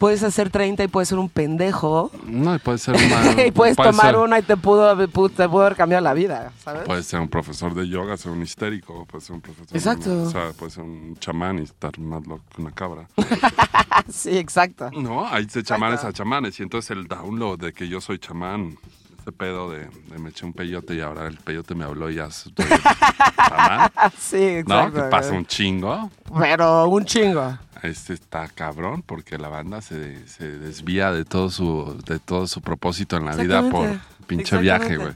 [0.01, 2.11] Puedes hacer 30 y puedes ser un pendejo.
[2.27, 5.31] No, y puede ser una, y puedes puede tomar ser- una y te pudo, pu-
[5.31, 6.85] te pudo haber cambiado la vida, ¿sabes?
[6.85, 9.77] Puede ser un profesor de yoga, ser un histérico, puede ser un profesor.
[9.77, 10.23] Exacto.
[10.23, 13.07] O sea, puede ser un chamán y estar más loco que una cabra.
[14.11, 14.91] sí, exacto.
[14.91, 16.59] No, hay de chamanes a chamanes.
[16.59, 18.79] Y entonces el download de que yo soy chamán,
[19.21, 22.15] ese pedo de, de me eché un peyote y ahora el peyote me habló y
[22.15, 22.29] ya
[23.37, 23.91] chamán.
[24.19, 24.79] Sí, ¿No?
[24.81, 24.95] exacto.
[24.95, 26.11] Que pasa un chingo.
[26.39, 27.59] Pero un chingo.
[27.83, 32.61] Este está cabrón porque la banda se, se desvía de todo su de todo su
[32.61, 33.89] propósito en la vida por
[34.27, 35.15] pinche viaje, güey.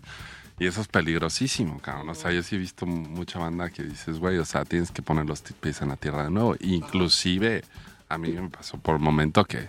[0.59, 2.09] Y eso es peligrosísimo, cabrón.
[2.11, 5.03] O sea, yo sí he visto mucha banda que dices, güey, o sea, tienes que
[5.03, 6.55] poner los pies en la tierra de nuevo.
[6.61, 7.65] Inclusive,
[8.09, 9.69] a mí me pasó por un momento que,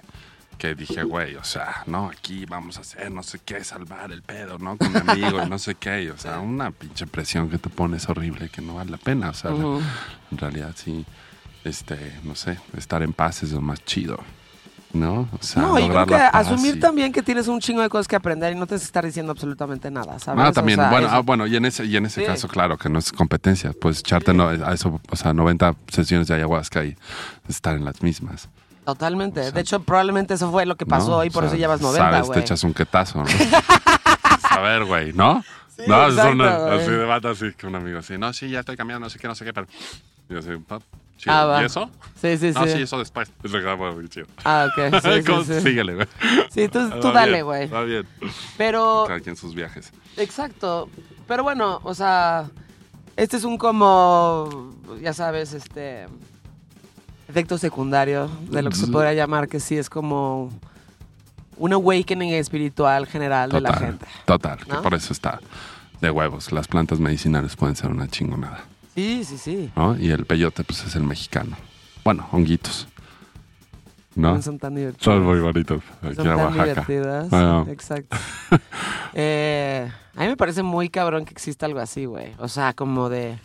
[0.60, 4.22] que dije, güey, o sea, no, aquí vamos a hacer no sé qué, salvar el
[4.22, 4.78] pedo, ¿no?
[4.78, 6.04] Con mi amigo y no sé qué.
[6.04, 9.32] Y, o sea, una pinche presión que te pones horrible que no vale la pena.
[9.32, 9.82] O sea, la- Ujú.
[10.32, 11.04] en realidad sí,
[11.66, 14.18] este, no sé, estar en paz es lo más chido,
[14.93, 15.28] ¿no?
[15.38, 17.89] O sea, No, y creo lograr que asumir y- también que tienes un chingo de
[17.89, 20.43] cosas que aprender y no te estar diciendo absolutamente nada, ¿sabes?
[20.45, 22.26] Ah, O también, sea, bueno, eso- ah, bueno, y en ese, y en ese Sí.
[22.28, 26.28] caso, claro, que no es competencia, pues echarte no- a eso, o sea, 90 sesiones
[26.28, 26.95] de ayahuasca y
[27.49, 28.47] estar en las mismas.
[28.86, 29.39] Totalmente.
[29.39, 31.24] o sea, de hecho, probablemente eso fue lo que pasó ¿no?
[31.26, 33.26] y por eso llevas 90, Sabes, te echas un quetazo, ¿no?
[34.49, 35.43] a ver, güey, ¿no?
[35.76, 38.59] Sí, no, es una, así de bata, así que un amigo así, no, sí, ya
[38.59, 39.68] estoy cambiando, no sé qué, no sé qué, pero...
[40.30, 40.80] Yo así, "Pa,
[41.26, 41.53] chido.
[41.55, 41.61] Ah.
[41.61, 41.89] ¿Y eso?
[42.21, 42.59] Sí, sí, sí.
[42.59, 43.32] No, sí, eso después.
[43.43, 44.28] Va muy chido.
[44.43, 45.01] Ah, ok.
[45.03, 45.61] Sí, sí, sí.
[45.61, 46.07] Síguele, güey.
[46.49, 47.67] Sí, tú, tú dale, güey.
[47.67, 48.07] Va bien.
[48.57, 49.91] Pero, Cada quien sus viajes.
[50.17, 50.89] exacto.
[51.28, 52.45] Pero bueno, o sea,
[53.15, 56.05] este es un como, ya sabes, este
[57.28, 60.51] efecto secundario de lo que se podría llamar que sí es como
[61.57, 64.05] un awakening espiritual general de la gente.
[64.26, 64.59] total.
[64.65, 65.39] Que por eso está
[66.01, 66.51] de huevos.
[66.51, 68.65] Las plantas medicinales pueden ser una chingonada,
[68.96, 69.72] Sí, sí, sí.
[69.76, 69.98] ¿no?
[69.98, 71.56] Y el peyote, pues, es el mexicano.
[72.04, 72.88] Bueno, honguitos.
[74.16, 74.30] ¿no?
[74.30, 75.04] También Son tan divertidos.
[75.04, 75.82] Son muy bonitos.
[76.02, 77.28] Aquí Son tan divertidas.
[77.34, 77.66] Ah.
[77.68, 78.16] Exacto.
[79.14, 82.34] Eh, a mí me parece muy cabrón que exista algo así, güey.
[82.39, 83.38] O sea, como de...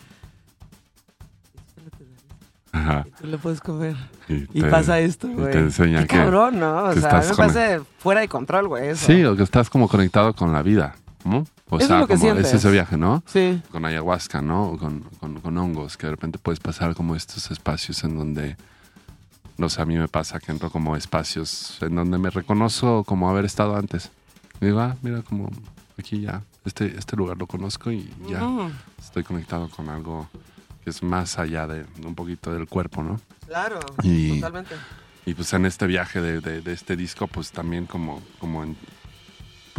[2.72, 3.04] Ajá.
[3.20, 3.96] Tú lo puedes comer.
[4.28, 5.50] Y, Y te- pasa esto, y güey.
[5.52, 6.84] te enseña Qué que- cabrón, ¿no?
[6.84, 8.94] O sea, a mí me parece fuera de control, güey.
[8.94, 10.94] Sí, o que estás como conectado con la vida,
[11.24, 11.44] ¿no?
[11.70, 13.22] O Eso sea, es lo que como es ese viaje, ¿no?
[13.26, 13.62] Sí.
[13.70, 14.70] con ayahuasca, ¿no?
[14.70, 18.56] O Con, con, con hongos, que de repente puedes pasar como estos espacios en donde,
[19.56, 23.30] no sé, a mí me pasa que entro como espacios en donde me reconozco como
[23.30, 24.10] haber estado antes.
[24.60, 25.48] Y digo, ah, mira, como
[25.98, 28.42] aquí ya, este, este lugar lo conozco y ya
[28.98, 30.28] estoy conectado con algo
[30.82, 33.20] que es más allá de un poquito del cuerpo, ¿no?
[33.46, 34.74] Claro, Y- totalmente.
[35.26, 38.76] Y pues en este viaje de, de- de este disco, pues también como, como en,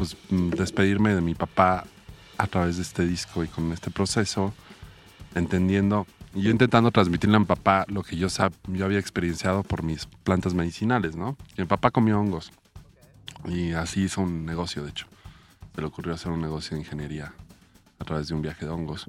[0.02, 1.86] pues mm, despedirme de mi papá
[2.40, 4.52] a través de este disco y con este proceso,
[5.36, 8.52] entendiendo, y yo intentando transmitirle a mi papá lo que yo, sab-
[8.84, 11.38] había experienciado por mis plantas medicinales, ¿no?
[11.56, 12.52] Mi papá comió hongos.
[13.46, 15.06] Y así hizo un negocio, de hecho.
[15.76, 17.32] Se le ocurrió hacer un negocio de ingeniería
[18.00, 19.06] a través de un viaje de hongos.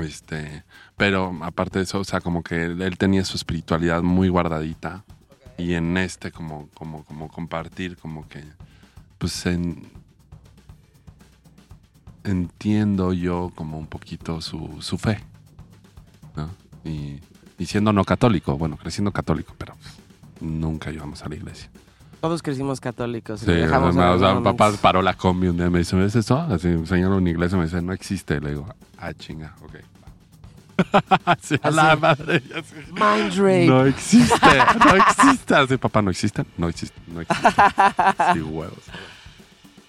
[0.00, 0.62] Este,
[0.96, 5.02] pero aparte de eso, o sea, como que él, tenía su espiritualidad muy guardadita.
[5.58, 8.44] Y en este, como, como compartir, como que,
[9.20, 9.86] pues en,
[12.24, 15.20] entiendo yo como un poquito su, su fe.
[16.34, 16.48] ¿no?
[16.84, 17.20] Y,
[17.58, 19.74] Y siendo no católico, bueno, creciendo católico, pero
[20.40, 21.70] nunca íbamos a la iglesia.
[22.22, 23.40] Todos crecimos católicos.
[23.40, 26.16] Sí, dejamos en o sea, mi papá paró la combi un día me dice, ¿ves
[26.16, 26.38] eso?
[26.38, 28.40] Así, señalo en inglés y me dice, no existe.
[28.40, 28.66] Le digo,
[28.98, 29.74] ah, chinga, ok.
[31.42, 32.00] Sí, a la Así.
[32.00, 32.42] madre.
[32.48, 32.74] ya sé.
[32.92, 33.66] Mind rape.
[33.66, 35.54] No existe, no existe.
[35.54, 36.44] Así, papá, ¿no existe?
[36.56, 37.48] No existe, no existe.
[38.32, 38.84] Sí, huevos.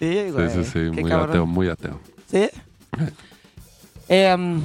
[0.02, 0.64] Sí, Sí, güey.
[0.64, 1.30] sí, muy cabrón.
[1.30, 2.00] ateo, muy ateo.
[2.28, 2.48] ¿Sí?
[4.08, 4.60] Em,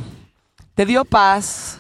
[0.73, 1.77] ¿Te dio paz?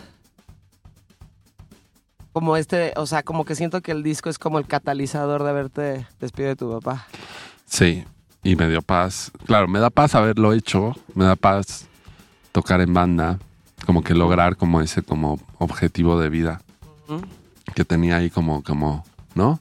[2.33, 5.49] Como este, o sea, como que siento que el disco es como el catalizador de
[5.49, 7.07] haberte despedido de tu papá.
[7.65, 8.05] Sí,
[8.43, 9.31] y me dio paz.
[9.47, 11.87] Claro, me da paz haberlo hecho, me da paz
[12.51, 13.39] tocar en banda,
[13.87, 16.61] como que lograr como ese como objetivo de vida
[17.73, 19.03] que tenía ahí como, como,
[19.33, 19.59] ¿no?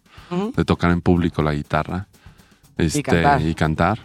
[0.55, 2.09] De tocar en público la guitarra.
[2.77, 3.43] Este, cantar.
[3.43, 3.99] Y cantar.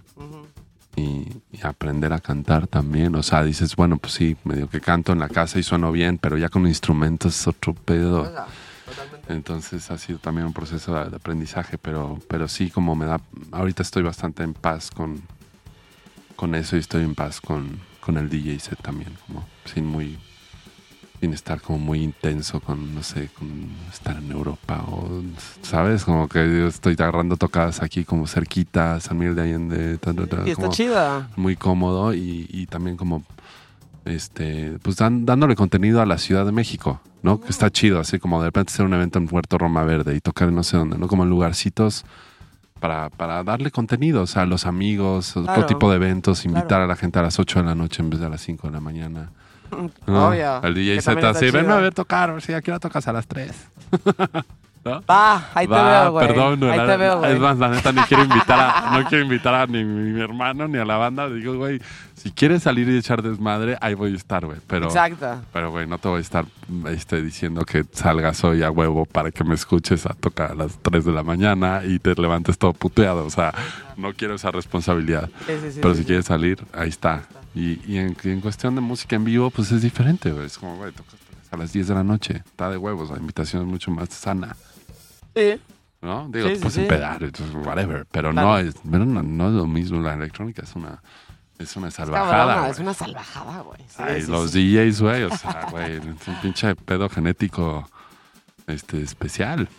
[0.95, 3.15] Y, y aprender a cantar también.
[3.15, 6.17] O sea, dices, bueno, pues sí, medio que canto en la casa y sueno bien,
[6.17, 8.31] pero ya con instrumentos es otro pedo.
[9.29, 13.21] Entonces ha sido también un proceso de, de aprendizaje, pero, pero sí, como me da,
[13.51, 15.21] ahorita estoy bastante en paz con,
[16.35, 20.17] con eso y estoy en paz con, con el DJ set también, como sin muy,
[21.21, 23.47] sin estar como muy intenso con, no sé, con
[23.93, 25.21] estar en Europa o,
[25.61, 26.03] ¿sabes?
[26.03, 30.25] Como que yo estoy agarrando tocadas aquí como cerquita, San Miguel de Allende, ta, ta,
[30.25, 31.29] ta, Y está chida.
[31.35, 33.23] muy cómodo y, y también como
[34.05, 37.39] este pues dan- dándole contenido a la Ciudad de México, ¿no?
[37.39, 40.21] Que está chido, así como de repente hacer un evento en Puerto Roma Verde y
[40.21, 41.07] tocar en no sé dónde, ¿no?
[41.07, 42.03] Como en lugarcitos
[42.79, 45.51] para, para darle contenido, o sea, a los amigos, Claro.
[45.51, 46.83] otro tipo de eventos, invitar Claro.
[46.85, 48.67] a la gente a las 8 de la noche en vez de a las 5
[48.67, 49.29] de la mañana.
[50.05, 50.27] ¿No?
[50.27, 50.61] Obvio.
[50.63, 53.51] El DJ Z así, venme a ver tocar, si aquí la tocas a las 3.
[54.83, 55.03] ¿No?
[55.07, 56.27] Va, ahí te Va, veo, güey.
[56.27, 57.33] Perdón, ahí la- te veo, güey.
[57.33, 60.67] Es más, la neta, ni quiero invitar a, no quiero invitar a ni mi hermano
[60.67, 61.29] ni a la banda.
[61.29, 61.79] Digo, güey,
[62.15, 64.57] si quieres salir y echar desmadre, ahí voy a estar, güey.
[64.65, 65.39] Pero, Exacto.
[65.53, 66.45] pero, güey, no te voy a estar
[66.87, 70.79] este, diciendo que salgas hoy a huevo para que me escuches a tocar a las
[70.81, 73.23] 3 de la mañana y te levantes todo puteado.
[73.23, 73.53] O sea,
[73.97, 75.29] no quiero esa responsabilidad.
[75.45, 76.07] Sí, sí, sí, pero sí, si sí.
[76.07, 77.21] quieres salir, ahí está.
[77.53, 80.45] Y, y en, y en cuestión de música en vivo, pues es diferente, güey.
[80.45, 82.35] Es como, güey, tocas tocas a las 10 de la noche.
[82.45, 83.09] Está de huevos.
[83.09, 84.55] La invitación es mucho más sana.
[85.35, 85.59] Sí.
[86.01, 86.27] ¿no?
[86.29, 86.81] Digo, Sí, puedes sí.
[86.81, 88.47] empedar, entonces, whatever, pero Claro.
[88.47, 90.99] no es, pero no, no es lo mismo, la electrónica es una,
[91.59, 92.67] es una salvajada.
[92.69, 93.79] Es una salvajada, güey.
[93.81, 94.73] Sí, Ay, sí, los sí.
[94.75, 97.87] DJs, güey, o sea, güey, es un pinche pedo genético
[98.65, 99.69] este, especial.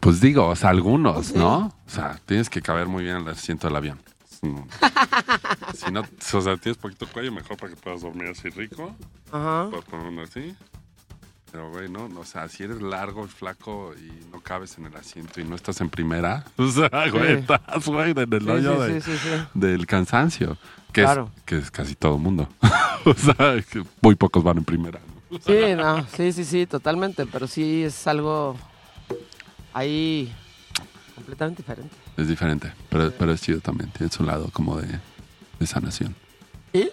[0.00, 1.34] Pues digo, o sea, algunos.
[1.34, 1.66] ¿no?
[1.86, 4.00] O sea, tienes que caber muy bien en el asiento del avión.
[4.44, 4.66] No.
[5.74, 8.94] si no, o sea, tienes poquito cuello, mejor para que puedas dormir así rico.
[9.32, 9.68] Ajá.
[9.70, 10.54] Puedes poner uno así.
[11.50, 15.40] Pero, güey, no, o sea, si eres largo, flaco y no cabes en el asiento
[15.40, 17.40] y no estás en primera, o sea, güey, Sí.
[17.40, 19.10] estás, güey, en el Sí, hoyo sí,
[19.54, 20.56] de- del cansancio,
[20.92, 21.30] que, Claro.
[21.36, 22.48] es, que es casi todo mundo.
[23.04, 24.98] o sea, que muy pocos van en primera.
[25.30, 25.38] ¿no?
[25.38, 28.56] Sí, no, sí, sí, sí, totalmente, pero sí es algo
[29.72, 30.32] ahí
[31.14, 31.94] completamente diferente.
[32.16, 34.88] Es diferente, pero, pero es chido también, tiene su lado como de,
[35.58, 36.14] de sanación.
[36.72, 36.88] ¿Sí?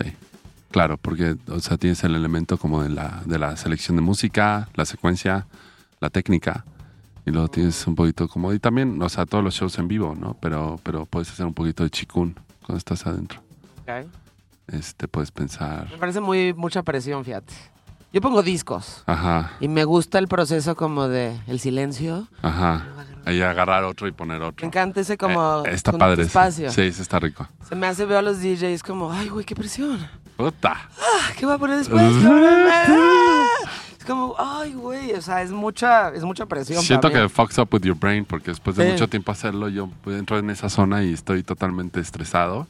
[0.00, 0.12] Sí.
[0.70, 4.68] Claro, porque, o sea, tienes el elemento como de la, de la selección de música,
[4.74, 5.46] la secuencia,
[6.00, 6.64] la técnica.
[7.26, 10.14] Y luego tienes un poquito como, y también, o sea, todos los shows en vivo,
[10.18, 10.34] ¿no?
[10.40, 13.40] Pero, pero puedes hacer un poquito de chikun cuando estás adentro.
[13.82, 14.06] Ok.
[14.68, 17.52] Este, puedes pensar, Me parece muy mucha presión, fíjate.
[18.12, 22.28] Yo pongo discos ajá, y me gusta el proceso como de el silencio.
[22.42, 22.86] ajá.
[23.24, 24.64] Ahí agarrar otro y poner otro.
[24.64, 26.22] Me encanta ese como Eh, está padre.
[26.22, 26.70] espacio.
[26.70, 27.46] Sí, ese está rico.
[27.68, 29.98] Se me hace veo a los DJs como, ay, güey, qué presión.
[30.36, 30.88] Puta.
[30.98, 32.02] Ah, ¿Qué voy a poner después?
[33.98, 36.82] Es como, ay, güey, o sea, es mucha, es mucha presión.
[36.82, 37.28] Siento para mí.
[37.28, 38.92] que fucks up with your brain porque después de Sí.
[38.92, 42.66] mucho tiempo hacerlo, yo entro en esa zona y estoy totalmente estresado.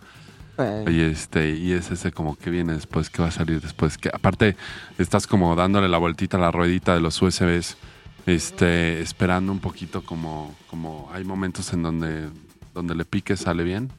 [0.89, 3.97] Y este, y es ese como que viene después, que va a salir después.
[3.97, 4.57] Que aparte,
[4.99, 7.79] estás como dándole la vueltita a la ruedita de los USBs,
[8.27, 12.29] este, esperando un poquito como, como hay momentos en donde,
[12.75, 13.91] donde le piques, sale bien.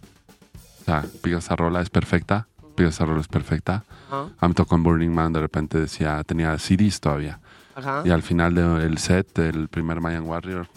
[0.82, 2.48] O sea, picas esa rola, es perfecta.
[2.76, 3.84] Picas rola, es perfecta.
[4.08, 7.40] Ajá, A mí me tocó en Burning Man, de repente decía, tenía CDs todavía.
[7.76, 8.04] ajá.
[8.06, 10.68] Y al final del set del primer Mayan Warrior,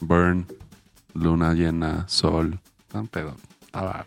[0.00, 0.46] Burn,
[1.14, 3.34] Luna llena, Sol, tan pedo.
[3.64, 4.04] Estaba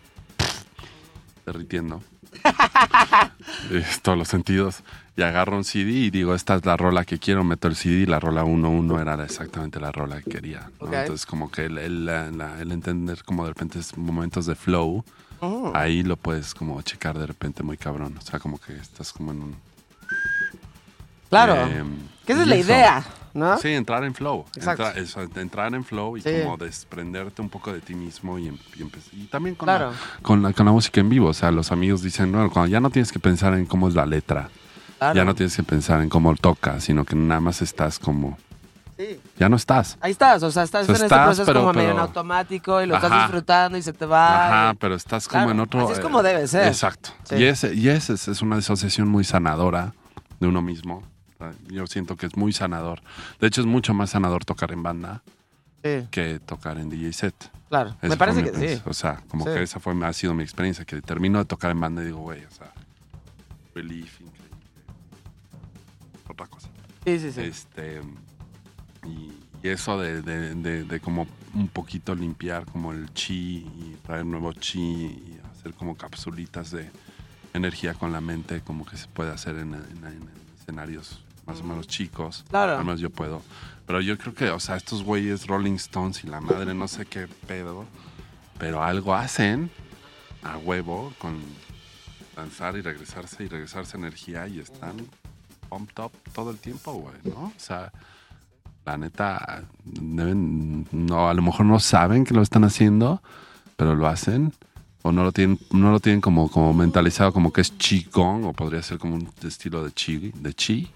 [1.46, 2.02] derritiendo.
[4.04, 4.84] Todos los sentidos.
[5.20, 8.04] Y agarro un CD y digo, esta es la rola que quiero, meto el CD
[8.04, 10.72] y la rola 1-1 era exactamente la rola que quería.
[10.80, 15.04] Entonces como que el, el- la- el entender como de repente es momentos de flow,
[15.42, 15.72] Mm.
[15.74, 18.16] ahí lo puedes como checar de repente muy cabrón.
[18.18, 19.56] O sea, como que estás como en un...
[21.30, 21.56] Claro.
[22.26, 22.66] Que esa es la eso.
[22.72, 23.04] idea,
[23.34, 23.58] ¿no?
[23.58, 24.46] Sí, entrar en flow.
[24.56, 24.84] Exacto.
[24.88, 26.30] Entra- eso, entrar en flow y Sí.
[26.44, 28.84] como desprenderte un poco de ti mismo y, em- y
[29.22, 29.92] y también con, Claro.
[29.92, 31.28] la, con, la, con la música en vivo.
[31.28, 33.96] O sea, los amigos dicen, no, cuando ya no tienes que pensar en cómo es
[33.96, 34.50] la letra
[35.00, 35.16] Claro.
[35.16, 38.38] Ya no tienes que pensar en cómo toca, sino que nada más estás como...
[38.98, 39.18] Sí.
[39.38, 39.98] Ya no estás.
[40.02, 42.82] Ahí estás, o sea, estás O sea, en este proceso pero- como medio en automático
[42.82, 44.48] y lo estás disfrutando y se te va.
[44.66, 45.84] Ajá, y- pero estás como Claro, en otro...
[45.86, 46.68] así es eh, como debe ser.
[46.68, 47.12] Exacto.
[47.24, 47.36] Sí.
[47.36, 49.94] Y, ese, y ese es, una disociación muy sanadora
[50.42, 51.04] de uno mismo.
[51.70, 53.02] Yo siento que es muy sanador.
[53.40, 55.22] De hecho, es mucho más sanador tocar en banda
[55.82, 57.36] Sí, que tocar en DJ set.
[57.70, 57.92] claro.
[58.02, 58.82] Esa Me parece que sí.
[58.86, 59.52] O sea, como Sí.
[59.54, 62.18] que esa fue, ha sido mi experiencia, que termino de tocar en banda y digo,
[62.20, 62.74] güey, o sea,
[63.74, 64.20] relief,
[66.30, 66.70] Otra cosa.
[67.06, 67.42] Sí, sí, sí.
[67.42, 68.02] Este,
[69.06, 73.98] y, y eso de, de, de- de como un poquito limpiar como el chi y
[74.06, 76.90] traer nuevo chi y hacer como capsulitas de
[77.54, 81.64] energía con la mente, como que se puede hacer en, en- en escenarios más o
[81.64, 82.46] menos chicos.
[82.50, 82.78] Claro.
[82.78, 83.42] Al menos yo puedo.
[83.88, 87.08] Pero yo creo que, o sea, estos güeyes Rolling Stones y la madre, no sé
[87.08, 87.86] qué pedo,
[88.60, 89.72] pero algo hacen
[90.44, 91.40] a huevo con
[92.36, 95.08] danzar y regresarse y regresarse energía y están
[95.70, 97.46] pumped up todo el tiempo, güey, ¿no?
[97.48, 97.92] O sea,
[98.86, 103.22] la neta, deben, no, a lo mejor no saben que lo están haciendo,
[103.76, 104.54] pero lo hacen.
[105.02, 108.52] O no lo tienen, no lo tienen como, como mentalizado como que es qigong, o
[108.54, 110.92] podría ser como un estilo de chi, de chi.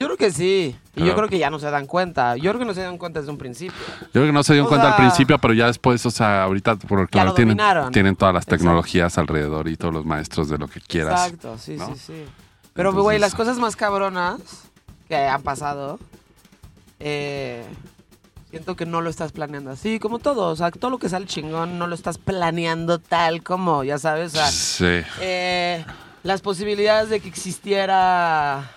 [0.00, 0.74] Yo creo que sí.
[0.96, 2.34] Y yo creo que ya no se dan cuenta.
[2.36, 3.76] Yo creo que no se dan cuenta desde un principio.
[4.00, 6.10] Yo creo que no se dieron O cuenta sea- al principio, pero ya después, o
[6.10, 7.58] sea, ahorita por Ya lo claro, tienen,
[7.92, 8.56] tienen todas las Exacto.
[8.64, 11.26] tecnologías alrededor y todos los maestros de lo que quieras.
[11.26, 11.88] Exacto, sí, ¿no?
[11.88, 12.24] sí, sí.
[12.74, 14.40] Pero, güey, las cosas más cabronas
[15.08, 15.98] que han pasado,
[17.00, 17.64] eh,
[18.50, 20.48] siento que no lo estás planeando así, como todo.
[20.50, 24.32] O sea, todo lo que sale chingón no lo estás planeando tal como, ya sabes.
[24.32, 25.06] O sea, Sí.
[25.20, 25.84] eh,
[26.22, 28.70] las posibilidades de que existiera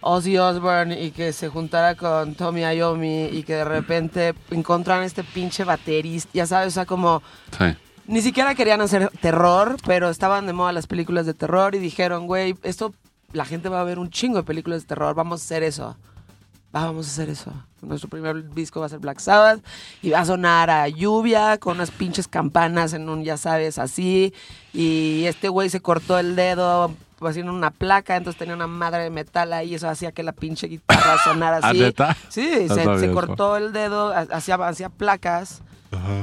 [0.00, 5.22] Ozzy Osbourne y que se juntara con Tommy Iommi y que de repente encontraran este
[5.22, 7.22] pinche baterista, ya sabes, o sea, como
[7.56, 7.66] Sí.
[8.06, 12.26] ni siquiera querían hacer terror, pero estaban de moda las películas de terror y dijeron,
[12.26, 12.92] güey, esto
[13.32, 15.96] la gente va a ver un chingo de películas de terror, vamos a hacer eso.
[16.74, 17.52] Va, vamos a hacer eso.
[17.82, 19.62] Nuestro primer disco va a ser Black Sabbath
[20.00, 24.32] y va a sonar a lluvia con unas pinches campanas en un, ya sabes, así.
[24.72, 29.10] Y este güey se cortó el dedo haciendo una placa, entonces tenía una madre de
[29.10, 31.78] metal ahí, eso hacía que la pinche guitarra sonara ¿Ah, así.
[31.80, 32.16] neta?
[32.28, 35.62] Sí, No se, se cortó el dedo, ha- hacía, hacía placas.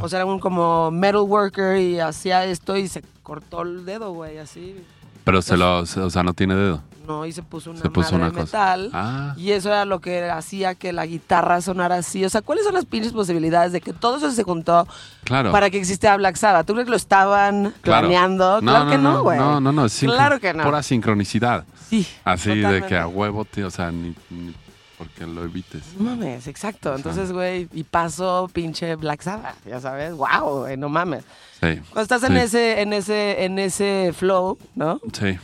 [0.02, 4.14] O sea, era un como metal worker y hacía esto y se cortó el dedo,
[4.14, 4.76] güey, así.
[5.24, 6.82] Pero se lo, o sea, no tiene dedo.
[7.10, 8.58] No, y se puso una Se puso madre una de cosa.
[8.78, 8.90] metal.
[8.94, 9.34] Ah.
[9.36, 12.24] Y eso era lo que hacía que la guitarra sonara así.
[12.24, 14.88] O sea, ¿cuáles son las pinches posibilidades de que todo eso se juntó
[15.24, 15.52] Claro.
[15.52, 16.68] para que existiera Black Sabbath?
[16.68, 18.08] ¿Tú crees que lo estaban Claro.
[18.08, 18.60] planeando?
[18.62, 19.40] claro que no, güey.
[19.40, 19.88] No, no, no.
[19.90, 20.64] Claro que no.
[20.64, 21.66] Pura sincronicidad.
[21.90, 22.08] Sí.
[22.24, 24.54] Así de que a huevo, tío, o sea, ni, ni
[24.96, 25.82] porque lo evites.
[25.98, 26.94] No mames, exacto.
[26.96, 30.14] Entonces, güey, y pasó pinche Black Sabbath, ya sabes.
[30.14, 31.24] Wow, güey, no mames.
[31.60, 31.80] Sí.
[31.92, 35.00] Cuando estás en ese, en ese, en ese flow, ¿no?
[35.14, 35.40] Sí,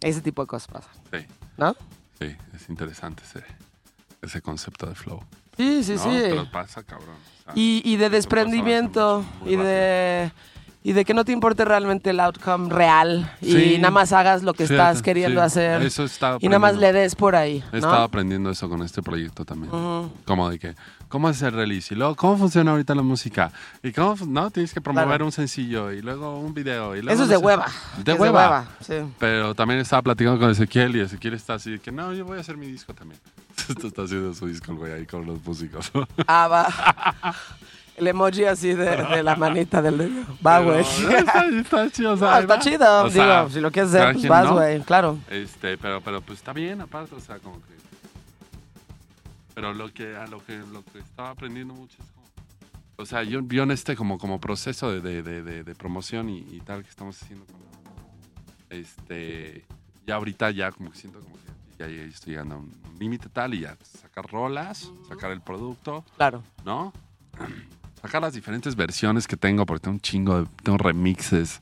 [0.00, 1.26] Ese tipo de cosas pasan, sí,
[1.56, 1.74] ¿no?
[2.20, 2.36] sí.
[2.54, 3.44] Es interesante ese,
[4.22, 5.20] ese concepto de flow.
[5.56, 6.02] Sí, sí, ¿no?
[6.04, 6.10] sí.
[6.22, 7.16] Pero pasa, cabrón.
[7.40, 10.30] o sea, Y, y de pasa desprendimiento y de
[10.84, 14.54] y de que no te importe realmente el outcome real y nada más hagas lo
[14.54, 15.44] que estás queriendo sí.
[15.46, 17.88] hacer Eso estado y nada más le des por ahí, He ¿no?
[17.88, 19.70] estado aprendiendo eso con este proyecto también.
[20.24, 20.74] Como de que,
[21.08, 21.94] ¿cómo hacer release?
[21.94, 23.50] Y luego, ¿cómo funciona ahorita la música?
[23.82, 25.24] Y cómo, no, tienes que promover Claro.
[25.26, 26.94] un sencillo y luego un video.
[26.96, 27.66] Y luego Eso es no de sé- hueva.
[28.04, 28.66] De Es hueva.
[28.80, 28.94] sí.
[29.18, 32.38] Pero también estaba platicando con Ezequiel y Ezequiel está así de que, no, yo voy
[32.38, 33.20] a hacer mi disco también.
[33.68, 35.90] Esto está haciendo su disco, el güey, ahí con los músicos.
[36.26, 37.34] Ah, va.
[37.96, 40.22] El emoji así de, de la manita del dedo.
[40.46, 40.80] Va, güey.
[41.18, 43.04] Está, está chido, o sea, No, ahí está chido.
[43.04, 44.54] O sea, Digo, si lo quieres hacer, pues vas, ¿no?
[44.54, 44.80] güey.
[44.82, 45.18] Claro.
[45.28, 47.77] Este, pero, pero pues está bien, aparte, o sea, como que.
[49.60, 52.28] Pero lo que, a lo que, lo que estaba aprendiendo mucho es como.
[52.96, 56.28] O sea, yo, yo en este como, como proceso de, de, de, de- de promoción
[56.28, 57.58] y, y tal que estamos haciendo como.
[58.70, 59.64] Este.
[60.06, 61.42] Ya ahorita ya como que siento como que
[61.78, 66.04] ya, ya estoy llegando a un límite tal y ya sacar rolas, sacar el producto,
[66.16, 66.42] Claro.
[66.64, 66.92] ¿no?
[68.00, 70.46] Sacar las diferentes versiones que tengo, porque tengo un chingo de.
[70.62, 71.60] Tengo remixes.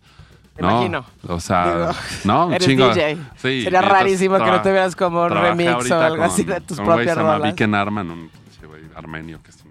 [0.56, 0.70] Me ¿no?
[0.72, 1.04] imagino.
[1.28, 1.92] O sea, Digo,
[2.24, 2.88] no, un chingo.
[2.88, 3.14] DJ.
[3.36, 6.78] Sí, Sería rarísimo que no te vieras como un remix o algo así de tus
[6.78, 7.52] un güey propias se llama rolas.
[7.52, 8.30] Viken Arman, un
[8.66, 9.70] güey armenio que es un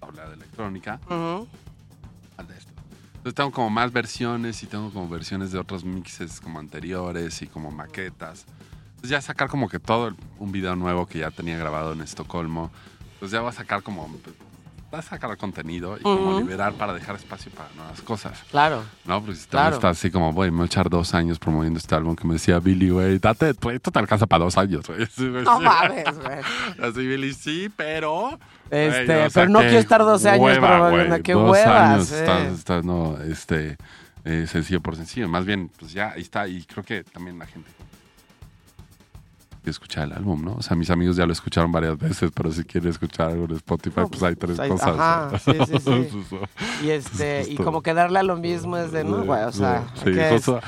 [0.00, 0.98] tabla de electrónica.
[1.08, 2.72] De esto.
[3.16, 7.46] Entonces tengo como más versiones y tengo como versiones de otros mixes como anteriores y
[7.46, 8.46] como maquetas.
[8.90, 12.00] Entonces ya sacar como que todo el- un video nuevo que ya tenía grabado en
[12.00, 12.70] Estocolmo.
[13.14, 14.08] Entonces ya va a sacar como
[14.92, 18.42] va a sacar contenido y como liberar para dejar espacio para nuevas cosas.
[18.50, 18.82] Claro.
[19.04, 19.76] No, pues Claro.
[19.76, 22.34] está así como, voy, me voy a echar dos años promoviendo este álbum que me
[22.34, 25.06] decía Billy, güey, date, esto te alcanza para dos años, güey.
[25.44, 26.38] No mames, güey.
[26.82, 28.38] Así Billy, sí, pero...
[28.70, 31.50] Este, güey, o sea, pero no quiero estar 12 años hueva, promoviendo, güey, qué dos
[31.50, 32.20] huevas, años, eh.
[32.20, 33.76] estás- estás, no, este,
[34.24, 35.28] eh, sencillo por sencillo.
[35.28, 37.68] Más bien, pues ya, ahí está, y creo que también la gente
[39.68, 40.54] escuchar el álbum, ¿no?
[40.54, 43.56] O sea, mis amigos ya lo escucharon varias veces, pero si quieren escuchar algo en
[43.56, 44.88] Spotify, No, pues hay tres hay- cosas.
[44.98, 46.08] ajá, sí, sí, sí.
[46.24, 46.38] Eso.
[46.82, 49.84] Y este, y como que darle a lo mismo es de, no, güey, o sea,
[50.02, 50.60] Sí, justo.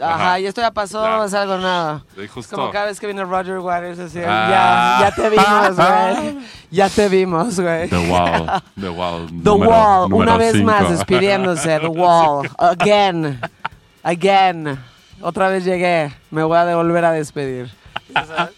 [0.00, 0.40] ajá, ajá.
[0.40, 1.24] y esto ya pasó, Ya.
[1.24, 2.04] es algo nada.
[2.16, 4.98] Es como cada vez que viene Roger Waters, así, Ah.
[5.00, 6.38] ya, ya te vimos, güey.
[6.70, 7.88] Ya te vimos, güey.
[7.88, 8.62] The Wall.
[8.80, 9.26] The Wall.
[9.28, 10.66] The número- Wall, número una vez cinco.
[10.66, 11.78] más despidiéndose.
[11.80, 13.40] The Wall, again,
[14.02, 14.78] again.
[15.22, 17.70] Otra vez llegué, me voy a devolver a despedir.
[18.14, 18.54] Sabes.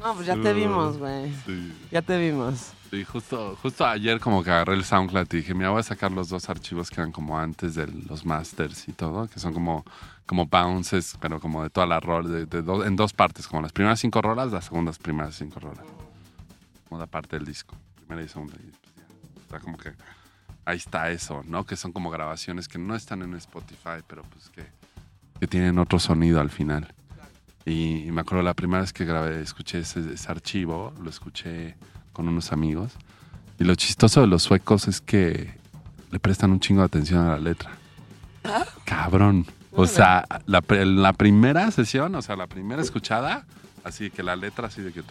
[0.00, 1.32] No, pues ya te vimos, güey.
[1.46, 1.72] Sí.
[1.90, 2.72] Ya te vimos.
[2.90, 6.12] Sí, justo, justo ayer como que agarré el SoundCloud y dije, mira, voy a sacar
[6.12, 9.84] los dos archivos que eran como antes de los masters y todo, que son como,
[10.24, 13.60] como bounces, pero como de todas las rolas, de, de do- en dos partes, como
[13.62, 15.84] las primeras cinco rolas, las segundas primeras cinco rolas.
[16.88, 18.54] Como la parte del disco, primera y segunda.
[18.54, 19.92] Y pues ya, está como que
[20.64, 21.64] ahí está eso, ¿no?
[21.66, 24.64] Que son como grabaciones que no están en Spotify, pero pues que,
[25.40, 26.92] que tienen otro sonido al final.
[27.66, 31.74] Y, y me acuerdo la primera vez que grabé, escuché ese, ese archivo, lo escuché
[32.12, 32.92] con unos amigos.
[33.58, 35.52] Y lo chistoso de los suecos es que
[36.10, 37.70] le prestan un chingo de atención a la letra.
[38.84, 39.46] Cabrón.
[39.72, 43.44] O sea, la, la primera sesión, o sea, la primera escuchada,
[43.84, 45.02] así que la letra así de que...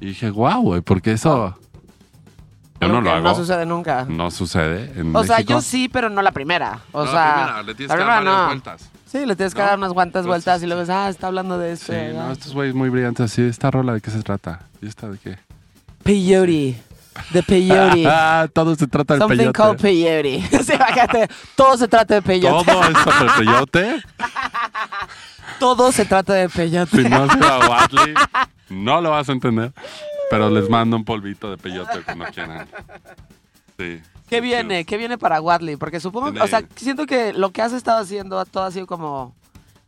[0.00, 1.56] Y dije, guau, güey, porque eso...
[2.80, 3.22] Yo no lo hago.
[3.22, 4.04] No sucede nunca.
[4.08, 5.52] No sucede en O sea, México.
[5.54, 6.80] yo sí, pero no la primera.
[6.90, 8.46] O No, sea, la primera, le tienes la que dar varias no.
[8.46, 8.90] vueltas.
[9.12, 9.66] Sí, le tienes que ¿No?
[9.66, 12.14] dar unas cuantas Entonces, vueltas y luego ves, ah, está hablando de Sí, este.
[12.14, 13.42] no, estos güeyes muy brillantes así.
[13.42, 14.60] ¿Esta rola de qué se trata?
[14.80, 15.38] ¿Y esta de qué?
[16.02, 16.82] Peyote.
[17.30, 18.04] De peyote.
[18.08, 19.52] Ah, todo se trata del Something peyote.
[19.52, 20.40] called peyote.
[20.64, 22.64] sí, fíjate, todo se trata de peyote.
[22.72, 24.02] Todo es sobre peyote.
[25.58, 26.96] Todo se trata de peyote.
[27.02, 28.14] Si no has ido a Watley,
[28.70, 29.72] no lo vas a entender.
[30.30, 32.66] Pero les mando un polvito de peyote cuando quieran.
[33.78, 34.00] Sí.
[34.32, 34.84] ¿Qué viene?
[34.84, 35.76] ¿Qué viene para Wadley?
[35.76, 39.34] Porque supongo, o sea, siento que lo que has estado haciendo todo ha sido como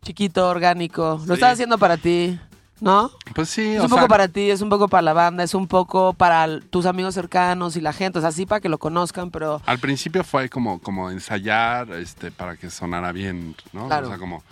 [0.03, 1.19] chiquito, orgánico.
[1.27, 1.33] Lo Sí.
[1.35, 2.39] estás haciendo para ti,
[2.81, 3.11] ¿no?
[3.35, 5.55] Pues sí, Es o un poco para ti, es un poco para la banda, es
[5.55, 8.19] un poco para tus amigos cercanos y la gente.
[8.19, 12.31] O sea, sí para que lo conozcan, pero al principio fue como, como ensayar este,
[12.31, 13.87] para que sonara bien, ¿no?
[13.87, 14.09] Claro.
[14.09, 14.43] O sea, como,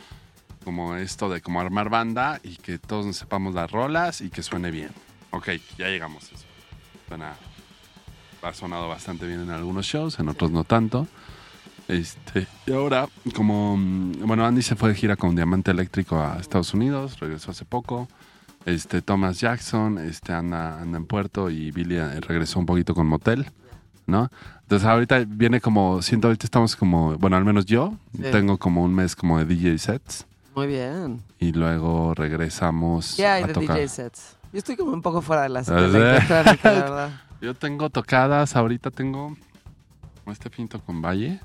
[0.64, 4.42] como esto de como armar banda y que todos nos sepamos las rolas y que
[4.42, 4.90] suene bien.
[5.32, 6.44] Ok, ya llegamos a eso.
[7.08, 7.34] Suena,
[8.42, 11.06] ha sonado bastante bien en algunos shows, en otros no tanto.
[11.88, 16.38] Este, y ahora, como, mm, bueno, Andy se fue de gira con Diamante Eléctrico a
[16.38, 18.08] Estados Unidos, regresó hace poco.
[18.64, 23.08] Este, Thomas Jackson este, anda, anda en Puerto y Billy eh, regresó un poquito con
[23.08, 23.46] Motel,
[24.06, 24.30] ¿no?
[24.62, 28.22] Entonces ahorita viene como, siento ahorita estamos como, bueno, al menos yo, Sí.
[28.30, 31.22] tengo como un mes como de DJ sets muy bien.
[31.40, 33.76] y luego regresamos ¿Qué hay a de tocar.
[33.76, 34.36] DJ sets?
[34.52, 35.96] Yo estoy como un poco fuera de la escena sí.
[35.96, 37.10] electrónica, la verdad.
[37.42, 39.36] Yo tengo tocadas, ahorita tengo
[40.28, 41.40] este pinto con Valle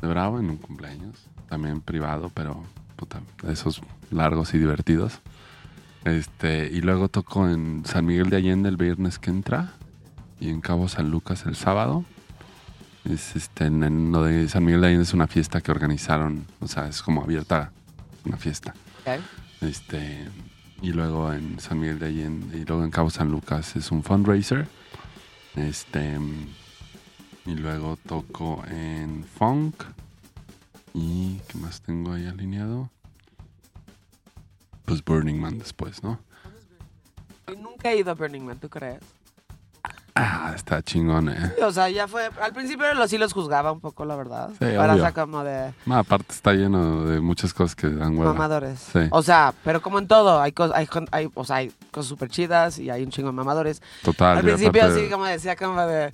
[0.00, 2.62] de Bravo en un cumpleaños, también privado, pero
[2.94, 5.18] puta, esos largos y divertidos.
[6.04, 9.72] Este, y luego toco en San Miguel de Allende el viernes que entra
[10.38, 12.04] y en Cabo San Lucas el sábado.
[13.04, 16.46] Es este, en, en lo de San Miguel de Allende es una fiesta que organizaron,
[16.60, 17.72] o sea, es como abierta
[18.24, 18.74] una fiesta.
[19.60, 20.28] Este,
[20.82, 24.04] y luego en San Miguel de Allende, y luego en Cabo San Lucas es un
[24.04, 24.68] fundraiser.
[25.56, 26.18] Este,
[27.46, 29.74] y luego toco en Funk.
[30.94, 32.90] ¿Y qué más tengo ahí alineado?
[34.84, 36.18] Pues Burning Man después, ¿no?
[37.58, 39.00] Nunca he ido a Burning Man, ¿tú crees?
[40.18, 41.52] Ah, está chingón, eh.
[41.62, 42.30] O sea, ya fue.
[42.42, 44.48] Al principio los sí los juzgaba un poco, la verdad.
[44.58, 45.06] Sí, Ahora obvio.
[45.06, 48.32] está como de No, aparte está lleno de muchas cosas que dan hueva.
[48.32, 48.80] mamadores.
[48.92, 49.00] Sí.
[49.10, 52.30] O sea, pero como en todo, hay cosas, hay, hay, o sea, hay cosas súper
[52.30, 53.82] chidas y hay un chingo de mamadores.
[54.02, 54.38] Total.
[54.38, 56.12] Al principio aparte- así como decía como de.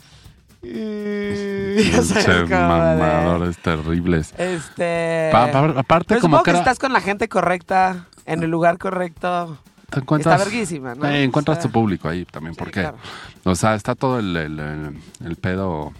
[1.98, 4.34] o sea, Pinche como de- mamadores terribles.
[4.38, 5.28] Este.
[5.32, 8.42] Pa- pa- aparte, pero como supongo que que era- estás con la gente correcta, en
[8.42, 9.58] el lugar correcto.
[9.98, 11.06] Está verguísima, ¿no?
[11.06, 12.96] Eh, encuentras O sea, tu público ahí también, sí, porque, claro.
[13.44, 15.92] o sea, está todo el, el- el- el pedo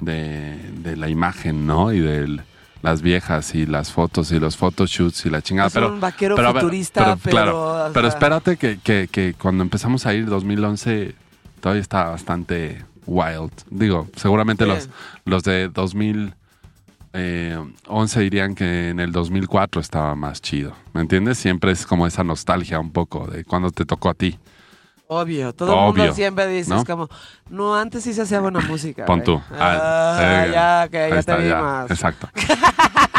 [0.00, 1.92] de, de la imagen, ¿no?
[1.92, 2.40] Y de
[2.82, 5.68] las viejas y las fotos y los photoshoots y la chingada.
[5.68, 7.30] Es pero, un vaquero pero futurista, pero.
[7.30, 11.14] claro, o pero espérate que, que- que cuando empezamos a ir 2011
[11.60, 13.52] todavía está bastante wild.
[13.70, 14.88] Digo, seguramente los,
[15.24, 15.68] los de
[17.12, 20.72] 2011 dirían que en el 2004 estaba más chido.
[20.94, 21.38] ¿Me entiendes?
[21.38, 24.38] Siempre es como esa nostalgia un poco de cuando te tocó a ti.
[25.08, 26.84] Obvio, todo el Obvio, mundo siempre dice, ¿no?
[26.86, 27.08] como,
[27.50, 29.04] no, antes sí se hacía buena música.
[29.04, 29.26] Pon güey".
[29.26, 29.42] tú.
[29.58, 31.60] Ah, eh, ya, que ya está, te vi ya.
[31.60, 31.90] más.
[31.90, 32.30] Exacto.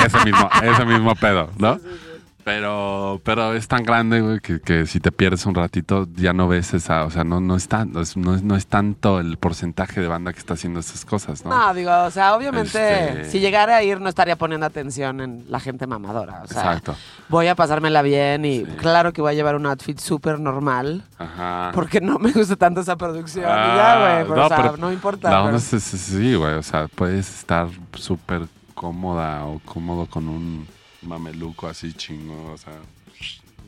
[0.04, 1.80] ese, mismo, ese mismo pedo, ¿no?
[2.46, 6.48] Pero, pero es tan grande, güey, que, que si te pierdes un ratito ya no
[6.50, 9.20] ves esa, o sea, no, no, es tan- no, es, no, es, no es tanto
[9.22, 11.52] el porcentaje de banda que está haciendo esas cosas, ¿no?
[11.58, 15.46] No, digo, o sea, obviamente, Este- si llegara a ir, no estaría poniendo atención en
[15.48, 16.42] la gente mamadora.
[16.44, 16.96] O sea, Exacto.
[17.30, 18.72] voy a pasármela bien y Sí.
[18.78, 21.06] claro que voy a llevar un outfit súper normal.
[21.18, 21.72] Ajá.
[21.74, 23.46] Porque no me gusta tanto esa producción.
[23.46, 24.24] y Ah, ya, güey.
[24.28, 25.30] Pero, no, o sea, pero no importa.
[25.30, 28.42] La onda es- sí, güey, o sea, puedes estar súper
[28.74, 30.68] cómoda o cómodo con un
[31.06, 32.74] mameluco así chingo, o sea,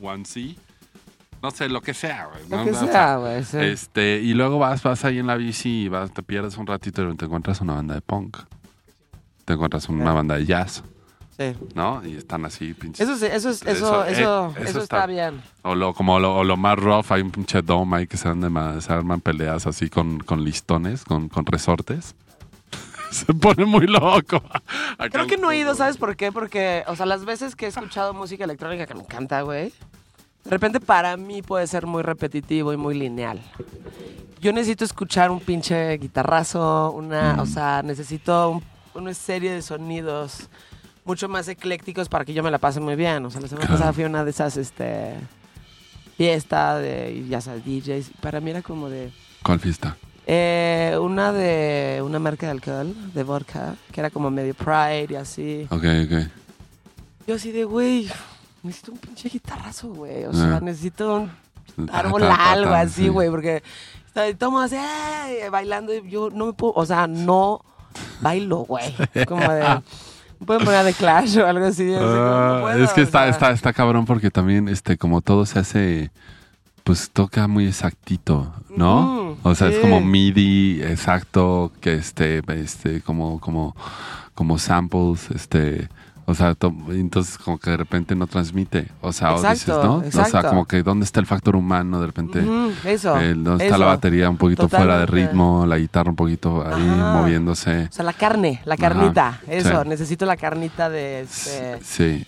[0.02, 0.56] onesie.
[1.42, 2.48] No sé, lo que sea, güey.
[2.48, 2.64] Lo ¿no?
[2.64, 3.44] que O sea, güey.
[3.44, 3.58] sí.
[3.58, 7.08] Este, y luego vas, vas ahí en la bici y vas, te pierdes un ratito
[7.08, 8.38] y te encuentras una banda de punk.
[9.44, 10.82] Te encuentras una banda de jazz,
[11.36, 11.52] Sí.
[11.74, 12.02] ¿no?
[12.04, 13.06] Y están así, pinches.
[13.06, 15.40] Eso, sí, eso, es, eso, Eso, eso, eh, eso, eso está, está- bien.
[15.62, 18.32] O lo, como lo, o lo más rough, hay un pinche dome ahí que se,
[18.34, 22.14] ma- se arman peleas así con, con listones, con, con resortes.
[23.26, 24.36] se pone muy loco.
[24.98, 26.32] Acá Creo que no he ido, ¿sabes por qué?
[26.32, 29.72] Porque, o sea, las veces que he escuchado música electrónica que me encanta, güey,
[30.44, 33.40] de repente para mí puede ser muy repetitivo y muy lineal.
[34.40, 37.40] Yo necesito escuchar un pinche guitarrazo, una, Mm.
[37.40, 38.64] o sea, necesito un-
[38.94, 40.48] una serie de sonidos
[41.04, 43.24] mucho más eclécticos para que yo me la pase muy bien.
[43.24, 45.14] O sea, la semana pasada fui a una de esas, este,
[46.16, 48.10] fiesta de, ya sabes, DJs.
[48.20, 49.10] Para mí era como de...
[49.42, 49.96] ¿Cuál fiesta?
[50.28, 55.14] Eh, una de una marca de alcohol, de vodka, que era como medio Pride y
[55.14, 55.66] así.
[55.70, 56.28] Ok, ok.
[57.28, 58.10] Yo así de, güey,
[58.62, 60.24] necesito un pinche guitarrazo, güey.
[60.24, 60.60] O sea, Ah.
[60.60, 61.28] necesito
[61.76, 63.08] un árbol algo así, sí.
[63.08, 63.62] güey, porque
[64.08, 67.60] está- estamos así, "Ay", bailando y yo no me puedo, o sea, no
[68.20, 68.94] bailo, güey.
[69.28, 69.62] Como de,
[70.40, 71.92] me pueden poner de Clash o algo así.
[71.94, 73.28] así como, no Ah, puedo, es que está, sea.
[73.28, 76.10] está, está cabrón porque también, este, como todo se hace,
[76.86, 79.36] pues toca muy exactito, ¿no?
[79.42, 83.74] O sea, es como MIDI exacto, que este, este, como, como,
[84.36, 85.88] como samples, este,
[86.26, 89.84] o sea, to- entonces como que de repente no transmite, o sea, o dices, Exacto,
[89.84, 90.20] ¿no?
[90.22, 92.44] O sea, como que dónde está el factor humano, de repente,
[92.84, 93.18] eso.
[93.20, 96.88] eh, dónde está la batería un poquito fuera de ritmo, la guitarra un poquito ahí
[96.88, 97.14] Ajá.
[97.14, 97.88] moviéndose.
[97.90, 99.88] O sea, la carne, la carnita, Ajá, eso, sí.
[99.88, 101.80] necesito la carnita de este...
[101.82, 102.24] Sí.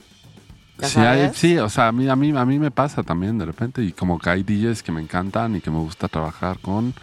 [0.79, 3.37] ¿Ya Sí, hay- sí, o sea, a mí, a, mí, a mí me pasa también
[3.39, 6.59] de repente y como que hay DJs que me encantan y que me gusta trabajar
[6.61, 6.95] con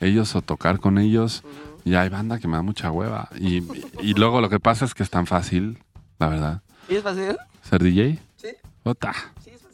[0.00, 1.42] ellos o tocar con ellos
[1.84, 3.62] y hay banda que me da mucha hueva y,
[4.00, 5.78] y luego lo que pasa es que es tan fácil,
[6.18, 7.36] la verdad, ¿Y es fácil?
[7.62, 8.18] ser DJ.
[8.36, 8.48] Sí,
[8.82, 9.14] Ota,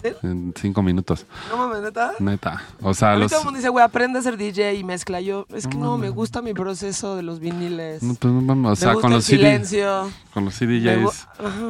[0.02, 2.12] sí en cinco minutos, No mames, neta.
[2.18, 2.62] neta.
[2.82, 3.30] O sea, A mí los...
[3.30, 5.20] todo el mundo dice, güey, aprende a ser DJ y mezcla.
[5.20, 8.02] Yo, es que no, me gusta mi proceso de los viniles.
[8.02, 10.10] no, pues, no mames, o sea, me gusta con el los, CD, silencio.
[10.32, 11.28] con los CDJs.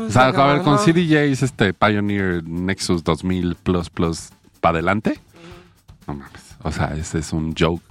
[0.08, 0.78] O sea, a ver, con ¿no?
[0.78, 4.28] CDJs, este Pioneer Nexus 2000 Plus Plus
[4.60, 5.20] para adelante.
[6.06, 6.42] No mames.
[6.62, 7.82] O sea, ese es un joke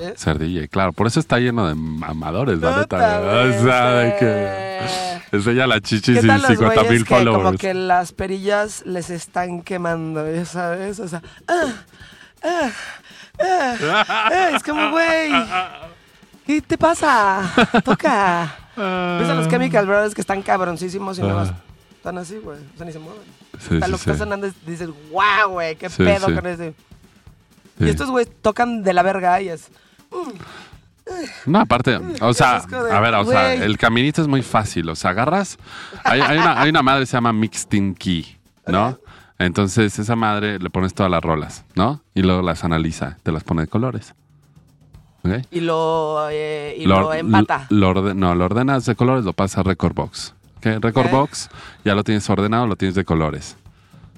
[0.00, 0.14] ¿Eh?
[0.38, 0.68] DJ.
[0.68, 3.18] Claro, por eso está lleno de mamadores, la neta.
[3.20, 7.04] güey, O sea, de que enseña la chichis ¿Qué y tal los 50 güeyes mil
[7.04, 7.58] que como followers.
[7.60, 10.98] que las perillas les están quemando, ya sabes?
[11.00, 11.72] O sea, ah,
[12.42, 12.70] ah,
[13.40, 15.30] ah, ah, es como, güey,
[16.46, 17.50] ¿qué te pasa?
[17.84, 18.56] Toca.
[18.76, 21.54] ¿Ves a los Chemical Brothers que están cabroncísimos y nada más Ah.
[21.96, 22.58] están así, güey?
[22.58, 23.22] O sea, ni se mueven.
[23.58, 24.10] Sí, Hasta sí, lo que sí.
[24.10, 26.72] está sonando es- dices, wow, güey, qué pedo con ese.
[27.78, 29.68] Y estos güeyes tocan de la verga y es.
[31.46, 34.88] No, aparte, o sea, a ver, o sea, el caminito es muy fácil.
[34.88, 35.58] O sea, agarras.
[36.04, 38.36] Hay, hay una, hay una madre que se llama Mixed in Key,
[38.66, 38.96] ¿no?
[39.38, 42.02] Entonces, esa madre le pones todas las rolas, ¿no?
[42.14, 44.14] Y luego las analiza, te las pone de colores.
[45.24, 45.44] ¿Ok?
[45.50, 47.66] Y lo, eh, y lo, or- empata.
[47.70, 50.34] lo orde- no, lo ordenas de colores, lo pasas a Record Box.
[50.62, 51.10] Record.
[51.10, 51.48] Box,
[51.84, 53.56] ya lo tienes ordenado, lo tienes de colores.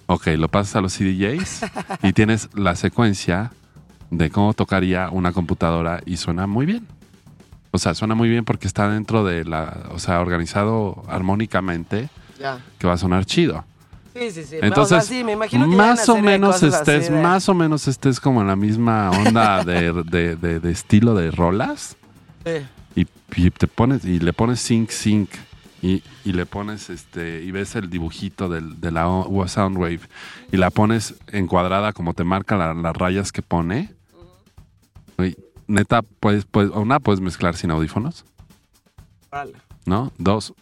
[0.07, 1.65] Ok, lo pasas a los CDJs
[2.03, 3.53] y tienes la secuencia
[4.13, 6.87] de cómo tocaría una computadora y suena muy bien.
[7.71, 12.59] O sea, suena muy bien porque está dentro de la, o sea, organizado armónicamente Ya.
[12.79, 13.65] que va a sonar chido.
[14.15, 14.57] Sí, sí, sí.
[14.61, 17.89] Entonces, o sea, sí, me imagino que más o menos estés, de- más o menos
[17.89, 21.97] estés como en la misma onda de, de- de- de estilo de rolas
[22.45, 22.67] Sí.
[23.01, 23.07] y,
[23.47, 25.31] y te pones y le pones sync sync
[25.81, 29.05] y, y le pones este y ves el dibujito del, de la
[29.47, 30.01] Soundwave
[30.53, 33.95] y la pones encuadrada como te marca la- las rayas que pone.
[35.67, 38.25] Neta, pues, pues, una puedes mezclar sin audífonos,
[39.31, 39.55] Órale.
[39.87, 40.13] ¿no?
[40.19, 40.55] Dos,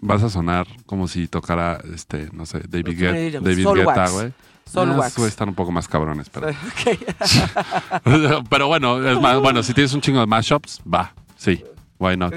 [0.00, 3.88] vas a sonar como si tocara, este, no sé, David, Guetta, David Soulwax.
[3.88, 4.32] Guetta, güey.
[4.66, 6.48] Esos güeyes están un poco más cabrones, pero.
[8.50, 11.62] Pero bueno, es más, bueno, si tienes un chingo de mashups, va, sí,
[11.98, 12.34] why not?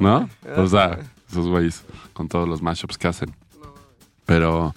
[0.00, 0.28] ¿No?
[0.56, 0.98] O sea,
[1.30, 3.34] esos güeyes con todos los mashups que hacen.
[4.26, 4.74] Pero,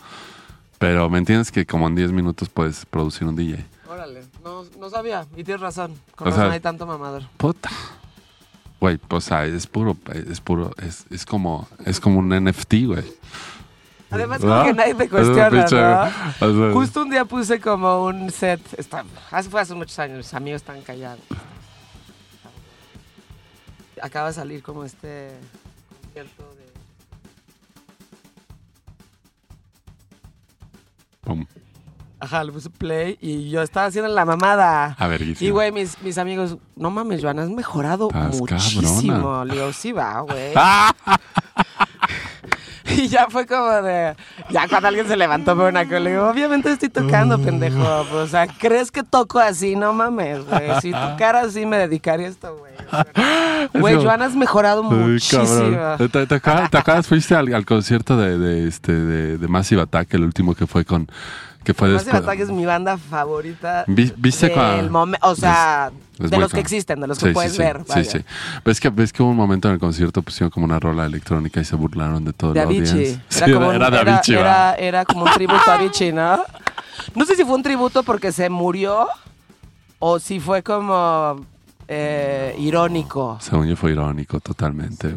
[0.77, 3.65] pero me entiendes que como en 10 minutos puedes producir un DJ.
[3.87, 4.23] Órale.
[4.43, 5.25] No, no sabía.
[5.35, 5.95] Y tienes razón.
[6.15, 7.23] Con O razón sea- hay tanto mamador.
[7.37, 7.69] Puta.
[8.79, 13.03] Güey, pues, sea, es puro, es puro, es, es como, es como un NFT, güey.
[14.11, 14.63] Además, como ¿No?
[14.65, 15.63] que nadie te cuestiona, ¿no?
[15.63, 18.59] o sea, Justo un día puse como un set.
[18.77, 21.21] Está, hace, fue hace muchos años, mis amigos están callados.
[24.01, 25.31] Acaba de salir como este
[26.03, 26.63] concierto de.
[31.21, 31.45] pum.
[32.23, 34.95] Ajá, le puse play y yo estaba haciendo la mamada.
[34.97, 39.13] A ver, Y, güey, mis, mis amigos, no mames, Joana, has mejorado Estás muchísimo.
[39.13, 39.45] cabrona.
[39.45, 40.53] Le digo, sí va, güey.
[40.55, 40.93] ¡Ah!
[42.97, 44.15] Y ya fue como de.
[44.49, 48.05] Ya cuando alguien se levantó por una cola, le digo, obviamente estoy tocando, pendejo.
[48.09, 49.75] Pues, o sea, ¿crees que toco así?
[49.75, 50.81] No mames, güey.
[50.81, 52.73] Si tocara así, me dedicaría a esto, güey.
[53.73, 55.45] Güey, Joana has mejorado muchísimo.
[55.47, 56.09] cabrón.
[56.09, 57.07] ¿Te, te acuerdas, te acuerdas?
[57.07, 60.83] Fuiste al, al concierto de, de, este, de, de Massive Attack, el último que fue
[60.83, 61.07] con.
[61.63, 62.23] Que fue Massive después.
[62.23, 63.85] Attack es mi banda favorita.
[63.87, 64.89] Vi- ¿Viste del
[65.21, 67.57] O sea, Es de los que existen, de los que sí, puedes sí.
[67.59, 67.77] ver.
[67.79, 68.03] Sí, vaya.
[68.11, 68.19] sí.
[68.65, 71.61] ¿Ves que, ves que hubo un momento en el concierto pusieron como una rola electrónica
[71.61, 72.89] y se burlaron de todo Avicii.
[72.89, 73.23] audiencia.
[73.45, 76.43] Era, como un- era de Avicii, era- era como un tributo a Avicii, ¿no?
[77.15, 79.07] No sé si fue un tributo porque se murió
[79.99, 81.45] o si fue como
[81.87, 83.37] eh, irónico.
[83.41, 85.15] Según yo fue irónico totalmente,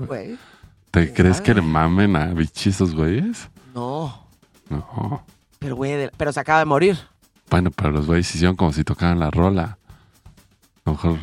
[0.90, 1.44] ¿Te crees sabe?
[1.46, 3.48] que le mamen a Avicii esos güeyes?
[3.74, 4.24] no.
[4.68, 5.22] No.
[5.58, 6.98] Pero, güey, pero se acaba de morir.
[7.50, 9.78] Bueno, pero los güeyes hicieron como si tocaran la rola.
[10.84, 11.18] A lo mejor.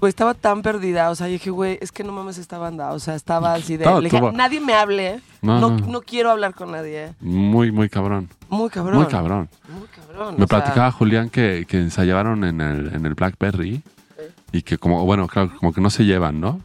[0.00, 1.10] Güey, estaba tan perdida.
[1.10, 2.92] O sea, yo dije, güey, es que no mames esta banda.
[2.92, 3.84] O sea, estaba así de.
[4.00, 5.20] Le dije, nadie me hable.
[5.42, 5.86] No, No, no.
[5.86, 7.14] no quiero hablar con nadie.
[7.20, 8.28] Muy, muy cabrón.
[8.48, 8.96] Muy cabrón.
[8.96, 9.48] Muy cabrón.
[9.68, 10.34] Muy cabrón.
[10.38, 13.82] Me sea, platicaba Julián que, que ensayaron en el, en el Blackberry
[14.52, 16.60] y que como, bueno, claro, como que no se llevan, ¿no?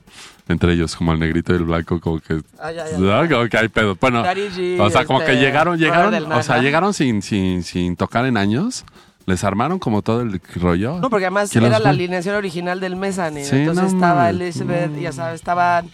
[0.48, 2.42] Entre ellos, como el negrito y el blanco, como que...
[2.60, 3.30] Ay, ay, ay.
[3.30, 3.96] Como que hay pedo.
[4.00, 7.96] Bueno, G, o sea, como que este, llegaron, llegaron, o sea, llegaron sin, sin, sin
[7.96, 8.84] tocar en años.
[9.26, 11.00] Les armaron como todo el rollo.
[11.00, 13.46] No, porque además era la alineación original del Mezzanine.
[13.46, 14.30] Sí, Entonces no estaba.
[14.30, 15.90] Elizabeth, ya sabes, estaban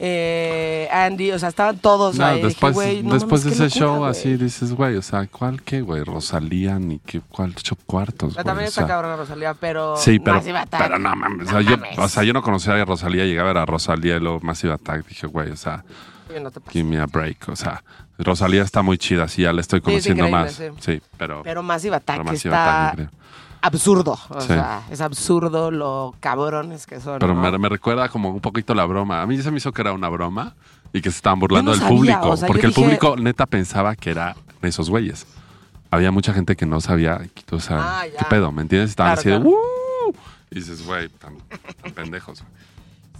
[0.00, 2.36] eh, Andy, o sea, estaban todos No, ahí.
[2.36, 5.62] Dije, después, güey, no después de ese locura, show así dices, güey, o sea, ¿cuál
[5.62, 6.04] qué, güey?
[6.04, 8.44] Rosalía ni qué, cuál ocho cuartos, güey.
[8.44, 8.88] también o está sea.
[8.88, 9.96] cabrona Rosalía, pero.
[9.96, 10.80] Sí, pero, Massive Attack.
[10.82, 11.48] pero no mames.
[11.48, 11.98] O sea, yo, mames.
[11.98, 14.72] o sea, yo no conocía a Rosalía, llegaba a ver a Rosalía y luego Massive
[14.72, 15.06] Attack.
[15.06, 15.84] Dije, güey, o sea,
[16.40, 17.48] no te give me a break.
[17.48, 17.82] O sea,
[18.18, 20.52] Rosalía está muy chida, sí, ya la estoy conociendo más.
[20.52, 20.64] sí.
[20.80, 23.10] Sí, pero, Pero Massive Attack pero Massive está Attack.
[23.62, 24.18] Absurdo.
[24.28, 24.48] O Sí.
[24.48, 27.18] sea, es absurdo lo cabrones que son.
[27.18, 27.40] Pero ¿no?
[27.50, 29.22] me, me recuerda como un poquito la broma.
[29.22, 30.54] A mí se me hizo que era una broma
[30.92, 32.30] y que se estaban burlando del público.
[32.30, 35.26] o sea, yo porque el dije- público neta pensaba que era esos güeyes.
[35.90, 38.18] Había mucha gente que no sabía, o sea, Ah, ya.
[38.18, 38.90] qué pedo, ¿me entiendes?
[38.90, 39.50] Estaban Claro, así de, claro.
[40.08, 40.14] "Uh",
[40.50, 41.36] Y dices, güey, tan,
[41.82, 42.38] tan pendejos.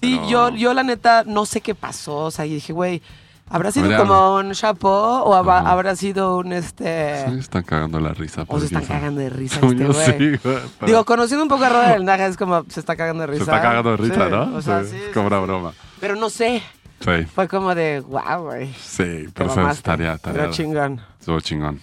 [0.00, 2.16] Sí, pero- yo, yo la neta no sé qué pasó.
[2.26, 3.02] O sea, y dije, güey,
[3.50, 5.70] ¿habrá sido como un chapeau o habrá, Ajá.
[5.72, 7.24] habrá sido un este.
[7.28, 8.44] Sí, están cagando la risa.
[8.48, 10.06] O se están cagando de risa Según este yo güey.
[10.06, 12.96] sí, güey, pero Digo, conociendo un poco a Roda del Naja es como se está
[12.96, 13.44] cagando de risa.
[13.44, 14.56] se está cagando de risa, Sí, ¿no?
[14.56, 15.42] O sea, Sí, sí, es como una sí.
[15.44, 15.72] broma.
[16.00, 16.62] Pero no sé.
[17.00, 18.72] Sí, Fue como de, wow, güey.
[18.74, 19.82] sí, pero fue mamaste.
[19.84, 20.40] tarea, tarea.
[20.42, 21.00] Pero chingón.
[21.20, 21.80] Estuvo chingón.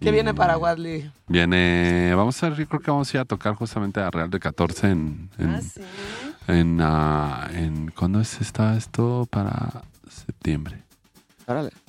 [0.00, 1.10] ¿Qué Y viene para Wadley?
[1.28, 4.30] Viene, vamos a ver, yo creo que vamos a ir a tocar justamente a Real
[4.30, 5.80] de 14 en, en, Ah, sí.
[6.48, 9.28] en, ah, en- ¿cuándo es está esto?
[9.30, 10.82] Para septiembre.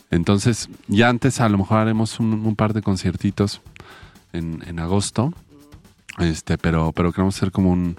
[0.10, 3.62] Entonces, ya antes a lo mejor haremos un, un par de conciertitos
[4.34, 5.34] en, en agosto.
[6.20, 7.98] Este, pero, pero queremos hacer como un,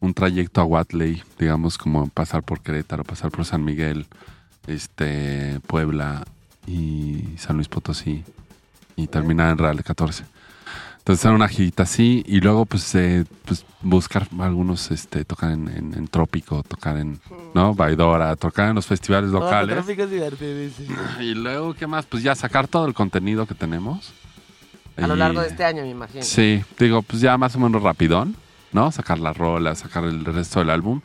[0.00, 4.06] un trayecto a Watley, digamos, como pasar por Querétaro, pasar por San Miguel,
[4.66, 6.24] este, Puebla
[6.66, 8.24] y San Luis Potosí
[8.96, 10.24] y terminar en Real de 14.
[11.02, 15.66] Entonces hacer una girita así y luego pues, eh, pues buscar algunos, este, tocar en,
[15.66, 17.18] en- en Trópico, tocar en,
[17.54, 17.74] ¿no?
[17.74, 19.74] Baidora, tocar en los festivales locales.
[19.74, 20.96] Tráfico es divertidísimo.
[21.20, 22.06] Y luego, ¿qué más?
[22.06, 24.12] Pues ya sacar todo el contenido que tenemos.
[24.96, 26.22] A lo largo de este año, me imagino.
[26.22, 28.36] Sí, digo, pues ya más o menos rapidón,
[28.72, 28.92] ¿no?
[28.92, 31.00] Sacar las rolas, sacar el resto del álbum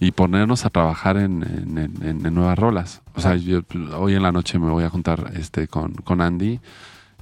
[0.00, 3.02] y ponernos a trabajar en, en- en- en nuevas rolas.
[3.14, 6.22] O sea, yo pues, hoy en la noche me voy a juntar este con, con
[6.22, 6.60] Andy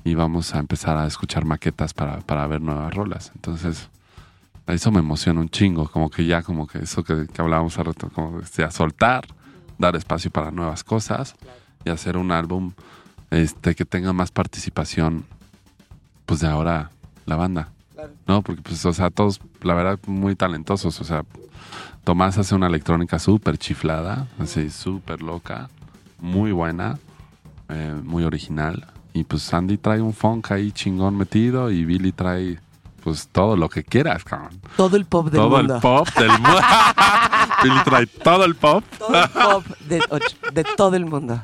[0.05, 3.33] y vamos a empezar a escuchar maquetas para, para ver nuevas rolas.
[3.35, 3.89] Entonces,
[4.67, 7.85] eso me emociona un chingo, como que ya, como que eso que, que hablábamos hace
[7.85, 9.27] rato, como sea, soltar,
[9.79, 11.35] dar espacio para nuevas cosas
[11.85, 12.73] y hacer un álbum
[13.31, 15.25] este que tenga más participación
[16.27, 16.91] pues de ahora
[17.27, 17.69] la banda.
[18.27, 18.43] ¿No?
[18.43, 21.01] Porque pues, o sea, todos, la verdad, muy talentosos.
[21.01, 21.25] O sea,
[22.05, 25.71] Tomás hace una electrónica súper chiflada, así, súper loca,
[26.19, 26.99] muy buena,
[27.69, 28.89] eh, muy original.
[29.15, 32.59] Y pues Andy trae un funk ahí chingón metido y Billy trae
[33.05, 34.61] pues todo lo que quieras, cabrón.
[34.77, 35.75] Todo el pop del todo mundo.
[35.75, 36.59] el pop del mundo.
[37.65, 38.85] Billy trae todo el pop.
[38.99, 40.03] Todo el pop de,
[40.53, 41.43] de todo el mundo.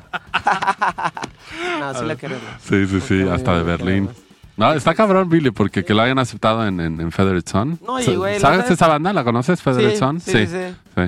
[1.79, 2.43] no, sí lo queremos.
[2.61, 4.07] Sí, sí, sí, Porque hasta de Berlín.
[4.07, 4.15] queremos.
[4.57, 7.79] No, está cabrón, Billy, porque que lo hayan aceptado en, en, en Feathered Son.
[7.85, 9.13] No, y güey, la ¿Sabes esa banda?
[9.13, 10.19] ¿La conoces, Feathered Sí, Son?
[10.19, 10.75] sí, sí, sí.
[10.95, 11.01] Sí.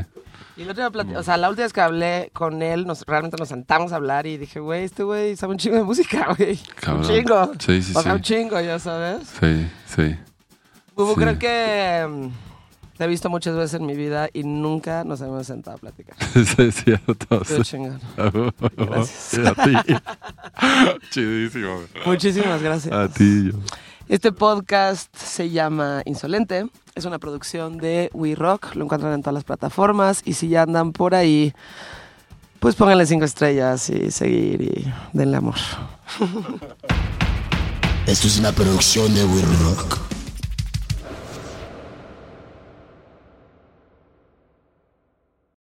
[0.58, 3.38] Y la última, plati- o sea, la última vez que hablé con él, nos, realmente
[3.38, 6.58] nos sentamos a hablar y dije, güey, este güey sabe un chingo de música, güey.
[6.80, 7.06] Cabrón.
[7.06, 7.52] Un chingo.
[7.60, 8.16] Sí, sí, o sea, sí.
[8.18, 9.28] un chingo, ya sabes.
[9.40, 10.16] Sí, sí.
[10.96, 11.20] Bubu, Sí.
[11.22, 12.28] creo que mm,
[12.98, 16.16] te he visto muchas veces en mi vida y nunca nos hemos sentado a platicar.
[16.34, 17.42] Sí, es cierto.
[17.48, 18.00] Qué chingón.
[18.78, 19.48] Gracias.
[19.48, 19.74] A ti.
[21.12, 21.80] Chidísimo.
[22.06, 22.94] Muchísimas gracias.
[22.94, 23.60] A ti, yo.
[24.08, 26.68] Este podcast se llama Insolente.
[26.94, 28.76] Es una producción de We Rock.
[28.76, 30.22] Lo encuentran en todas las plataformas.
[30.26, 31.54] Y si ya andan por ahí,
[32.60, 35.56] pues pónganle cinco estrellas y seguir y denle amor.
[38.06, 40.11] Esto es una producción de We Rock.